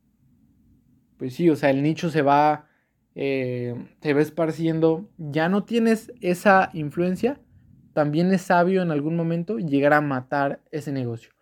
pues 1.19 1.35
sí, 1.35 1.51
o 1.51 1.57
sea, 1.57 1.71
el 1.71 1.83
nicho 1.83 2.11
se 2.11 2.23
va, 2.23 2.69
eh, 3.17 3.75
se 4.01 4.15
va 4.15 4.21
esparciendo, 4.21 5.11
ya 5.19 5.49
no 5.49 5.65
tienes 5.65 6.13
esa 6.21 6.71
influencia, 6.75 7.41
también 7.93 8.33
es 8.33 8.43
sabio 8.43 8.83
en 8.83 8.93
algún 8.93 9.17
momento 9.17 9.59
llegar 9.59 9.95
a 9.95 10.01
matar 10.01 10.61
ese 10.71 10.93
negocio. 10.93 11.33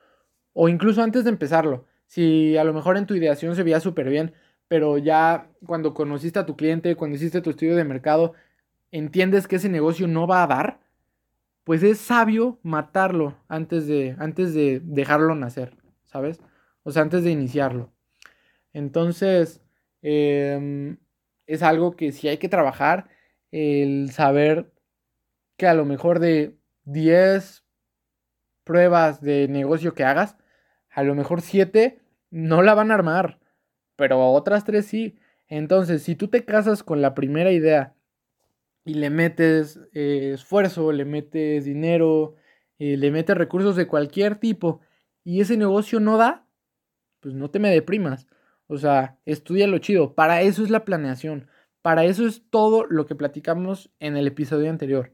O 0.55 0.71
incluso 0.71 1.03
antes 1.03 1.25
de 1.25 1.31
empezarlo, 1.31 1.85
si 2.07 2.57
a 2.57 2.65
lo 2.65 2.73
mejor 2.73 2.97
en 2.97 3.05
tu 3.05 3.15
ideación 3.15 3.55
se 3.55 3.65
veía 3.65 3.81
súper 3.81 4.09
bien, 4.09 4.33
pero 4.75 4.99
ya 4.99 5.47
cuando 5.65 5.95
conociste 5.95 6.41
a 6.41 6.47
tu 6.47 6.57
cliente, 6.57 6.97
cuando 6.97 7.15
hiciste 7.15 7.41
tu 7.41 7.51
estudio 7.51 7.77
de 7.77 7.85
mercado, 7.85 8.33
entiendes 8.91 9.47
que 9.47 9.55
ese 9.55 9.69
negocio 9.69 10.09
no 10.09 10.27
va 10.27 10.43
a 10.43 10.49
dar, 10.49 10.81
pues 11.63 11.85
es 11.85 11.99
sabio 11.99 12.59
matarlo 12.65 13.39
antes 13.47 13.87
de, 13.87 14.17
antes 14.19 14.53
de 14.53 14.81
dejarlo 14.83 15.37
nacer, 15.37 15.77
¿sabes? 16.03 16.41
O 16.83 16.91
sea, 16.91 17.03
antes 17.03 17.23
de 17.23 17.31
iniciarlo. 17.31 17.93
Entonces, 18.73 19.63
em, 20.03 20.97
es 21.47 21.63
algo 21.63 21.95
que 21.95 22.11
sí 22.11 22.27
hay 22.27 22.39
que 22.39 22.49
trabajar, 22.49 23.07
el 23.53 24.11
saber 24.11 24.73
que 25.57 25.69
a 25.69 25.75
lo 25.75 25.85
mejor 25.85 26.19
de 26.19 26.57
10 26.83 27.63
pruebas 28.65 29.21
de 29.21 29.47
negocio 29.47 29.95
que 29.95 30.03
hagas, 30.03 30.37
a 30.91 31.05
lo 31.05 31.15
mejor 31.15 31.43
7 31.43 32.01
no 32.33 32.61
la 32.63 32.75
van 32.75 32.91
a 32.91 32.95
armar 32.95 33.39
pero 33.97 34.33
otras 34.33 34.65
tres 34.65 34.87
sí. 34.87 35.17
Entonces, 35.49 36.03
si 36.03 36.15
tú 36.17 36.29
te 36.29 36.45
casas 36.45 36.83
con 36.83 37.03
la 37.03 37.15
primera 37.15 37.53
idea 37.53 37.95
y 38.85 38.95
le 38.95 39.11
metes 39.11 39.81
eh, 39.93 40.33
esfuerzo, 40.35 40.93
le 40.93 41.05
metes 41.05 41.65
dinero, 41.65 42.35
eh, 42.79 42.97
le 42.97 43.11
metes 43.11 43.37
recursos 43.37 43.77
de 43.77 43.87
cualquier 43.87 44.37
tipo 44.37 44.81
y 45.23 45.41
ese 45.41 45.57
negocio 45.57 46.01
no 46.01 46.19
da, 46.19 46.47
pues 47.21 47.35
no 47.35 47.51
te 47.51 47.59
me 47.59 47.71
deprimas. 47.71 48.27
O 48.67 48.79
sea, 48.79 49.19
estudia 49.25 49.67
lo 49.67 49.79
chido. 49.79 50.15
Para 50.15 50.43
eso 50.43 50.63
es 50.63 50.71
la 50.71 50.85
planeación. 50.85 51.49
Para 51.83 52.05
eso 52.05 52.27
es 52.27 52.43
todo 52.51 52.87
lo 52.87 53.07
que 53.07 53.15
platicamos 53.15 53.91
en 54.01 54.17
el 54.17 54.27
episodio 54.27 54.71
anterior. 54.71 55.13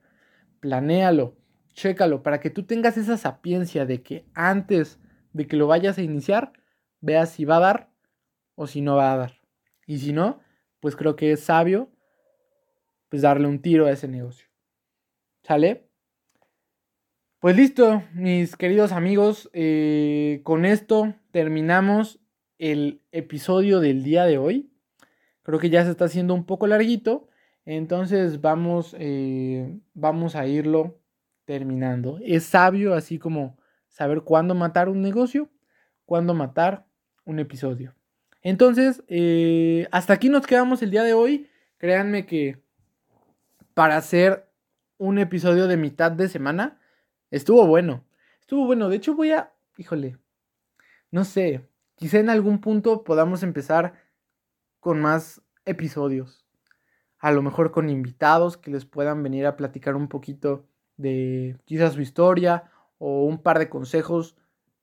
Planéalo, 0.60 1.36
chécalo, 1.72 2.22
para 2.22 2.40
que 2.40 2.50
tú 2.50 2.64
tengas 2.64 2.96
esa 2.96 3.16
sapiencia 3.16 3.86
de 3.86 4.02
que 4.02 4.24
antes 4.34 5.00
de 5.32 5.46
que 5.46 5.56
lo 5.56 5.66
vayas 5.66 5.98
a 5.98 6.02
iniciar, 6.02 6.52
veas 7.00 7.30
si 7.30 7.44
va 7.44 7.56
a 7.56 7.60
dar 7.60 7.90
o 8.60 8.66
si 8.66 8.82
no 8.82 8.94
va 8.96 9.14
a 9.14 9.16
dar. 9.16 9.40
Y 9.86 10.00
si 10.00 10.12
no, 10.12 10.38
pues 10.80 10.94
creo 10.94 11.16
que 11.16 11.32
es 11.32 11.40
sabio 11.40 11.88
pues 13.08 13.22
darle 13.22 13.48
un 13.48 13.62
tiro 13.62 13.86
a 13.86 13.90
ese 13.90 14.06
negocio. 14.06 14.48
¿Sale? 15.42 15.88
Pues 17.38 17.56
listo, 17.56 18.02
mis 18.12 18.56
queridos 18.56 18.92
amigos, 18.92 19.48
eh, 19.54 20.42
con 20.44 20.66
esto 20.66 21.14
terminamos 21.30 22.20
el 22.58 23.00
episodio 23.12 23.80
del 23.80 24.02
día 24.02 24.26
de 24.26 24.36
hoy. 24.36 24.70
Creo 25.42 25.58
que 25.58 25.70
ya 25.70 25.82
se 25.86 25.92
está 25.92 26.04
haciendo 26.04 26.34
un 26.34 26.44
poco 26.44 26.66
larguito, 26.66 27.28
entonces 27.64 28.42
vamos, 28.42 28.94
eh, 28.98 29.74
vamos 29.94 30.36
a 30.36 30.46
irlo 30.46 31.00
terminando. 31.46 32.18
Es 32.22 32.44
sabio 32.44 32.92
así 32.92 33.18
como 33.18 33.56
saber 33.88 34.20
cuándo 34.20 34.54
matar 34.54 34.90
un 34.90 35.00
negocio, 35.00 35.48
cuándo 36.04 36.34
matar 36.34 36.84
un 37.24 37.38
episodio. 37.38 37.94
Entonces, 38.42 39.02
eh, 39.08 39.86
hasta 39.90 40.14
aquí 40.14 40.28
nos 40.28 40.46
quedamos 40.46 40.82
el 40.82 40.90
día 40.90 41.02
de 41.02 41.12
hoy. 41.12 41.48
Créanme 41.78 42.26
que 42.26 42.62
para 43.74 43.96
hacer 43.96 44.48
un 44.98 45.18
episodio 45.18 45.66
de 45.66 45.76
mitad 45.76 46.10
de 46.12 46.28
semana, 46.28 46.80
estuvo 47.30 47.66
bueno. 47.66 48.04
Estuvo 48.40 48.66
bueno. 48.66 48.88
De 48.88 48.96
hecho, 48.96 49.14
voy 49.14 49.32
a, 49.32 49.52
híjole, 49.76 50.16
no 51.10 51.24
sé, 51.24 51.68
quizá 51.96 52.18
en 52.18 52.30
algún 52.30 52.60
punto 52.60 53.04
podamos 53.04 53.42
empezar 53.42 53.94
con 54.80 55.00
más 55.00 55.42
episodios. 55.64 56.46
A 57.18 57.32
lo 57.32 57.42
mejor 57.42 57.70
con 57.70 57.90
invitados 57.90 58.56
que 58.56 58.70
les 58.70 58.86
puedan 58.86 59.22
venir 59.22 59.46
a 59.46 59.56
platicar 59.56 59.96
un 59.96 60.08
poquito 60.08 60.66
de 60.96 61.58
quizás 61.66 61.94
su 61.94 62.00
historia 62.00 62.70
o 62.98 63.24
un 63.24 63.42
par 63.42 63.58
de 63.58 63.68
consejos 63.68 64.36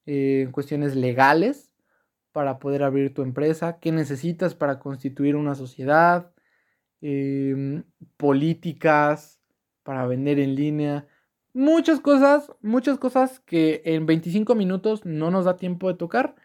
eh, 0.06 0.43
en 0.43 0.52
cuestiones 0.52 0.96
legales 0.96 1.66
para 2.38 2.60
poder 2.60 2.84
abrir 2.84 3.15
tu 3.15 3.23
empresa, 3.23 3.80
qué 3.80 3.91
necesitas 3.91 4.54
para 4.54 4.78
constituir 4.78 5.36
una 5.36 5.56
sociedad, 5.56 6.32
em, 7.02 7.84
políticas 8.15 9.41
para 9.82 10.06
vender 10.06 10.38
en 10.38 10.54
línea, 10.54 11.08
muchas 11.56 12.00
cosas, 12.00 12.52
muchas 12.62 13.00
cosas 13.00 13.39
que 13.39 13.82
en 13.86 14.06
25 14.06 14.54
minutos 14.54 15.04
no 15.04 15.32
nos 15.32 15.45
da 15.45 15.58
tiempo 15.58 15.88
de 15.88 15.95
tocar, 15.95 16.36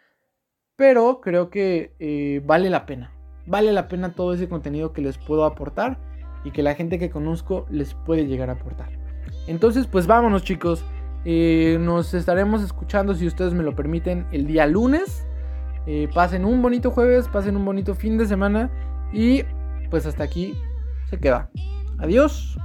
pero 0.77 1.21
creo 1.21 1.51
que 1.51 1.95
eh, 1.99 2.41
vale 2.47 2.71
la 2.71 2.87
pena. 2.87 3.13
Vale 3.45 3.71
la 3.75 3.87
pena 3.87 4.15
todo 4.15 4.33
ese 4.33 4.49
contenido 4.49 4.95
que 4.95 5.03
les 5.03 5.19
puedo 5.19 5.45
aportar 5.45 5.99
y 6.43 6.53
que 6.53 6.63
la 6.63 6.75
gente 6.75 6.99
que 6.99 7.11
conozco 7.11 7.67
les 7.69 7.93
puede 7.93 8.27
llegar 8.27 8.49
a 8.49 8.55
aportar. 8.55 8.89
Entonces, 9.47 9.87
pues 9.87 10.07
vámonos 10.07 10.43
chicos. 10.43 10.87
Eh, 11.27 11.77
nos 11.79 12.15
estaremos 12.15 12.63
escuchando, 12.63 13.15
si 13.15 13.27
ustedes 13.27 13.53
me 13.53 13.63
lo 13.63 13.77
permiten, 13.77 14.27
el 14.33 14.47
día 14.47 14.67
lunes. 14.67 15.27
Eh, 15.87 16.09
pasen 16.15 16.45
un 16.45 16.63
bonito 16.63 16.91
jueves, 16.91 17.29
pasen 17.29 17.57
un 17.57 17.65
bonito 17.65 17.95
fin 17.95 18.19
de 18.19 18.27
semana 18.27 18.71
y 19.13 19.43
pues 19.91 20.07
hasta 20.07 20.25
aquí 20.25 20.55
se 21.11 21.19
queda. 21.19 21.51
Adiós. 21.99 22.57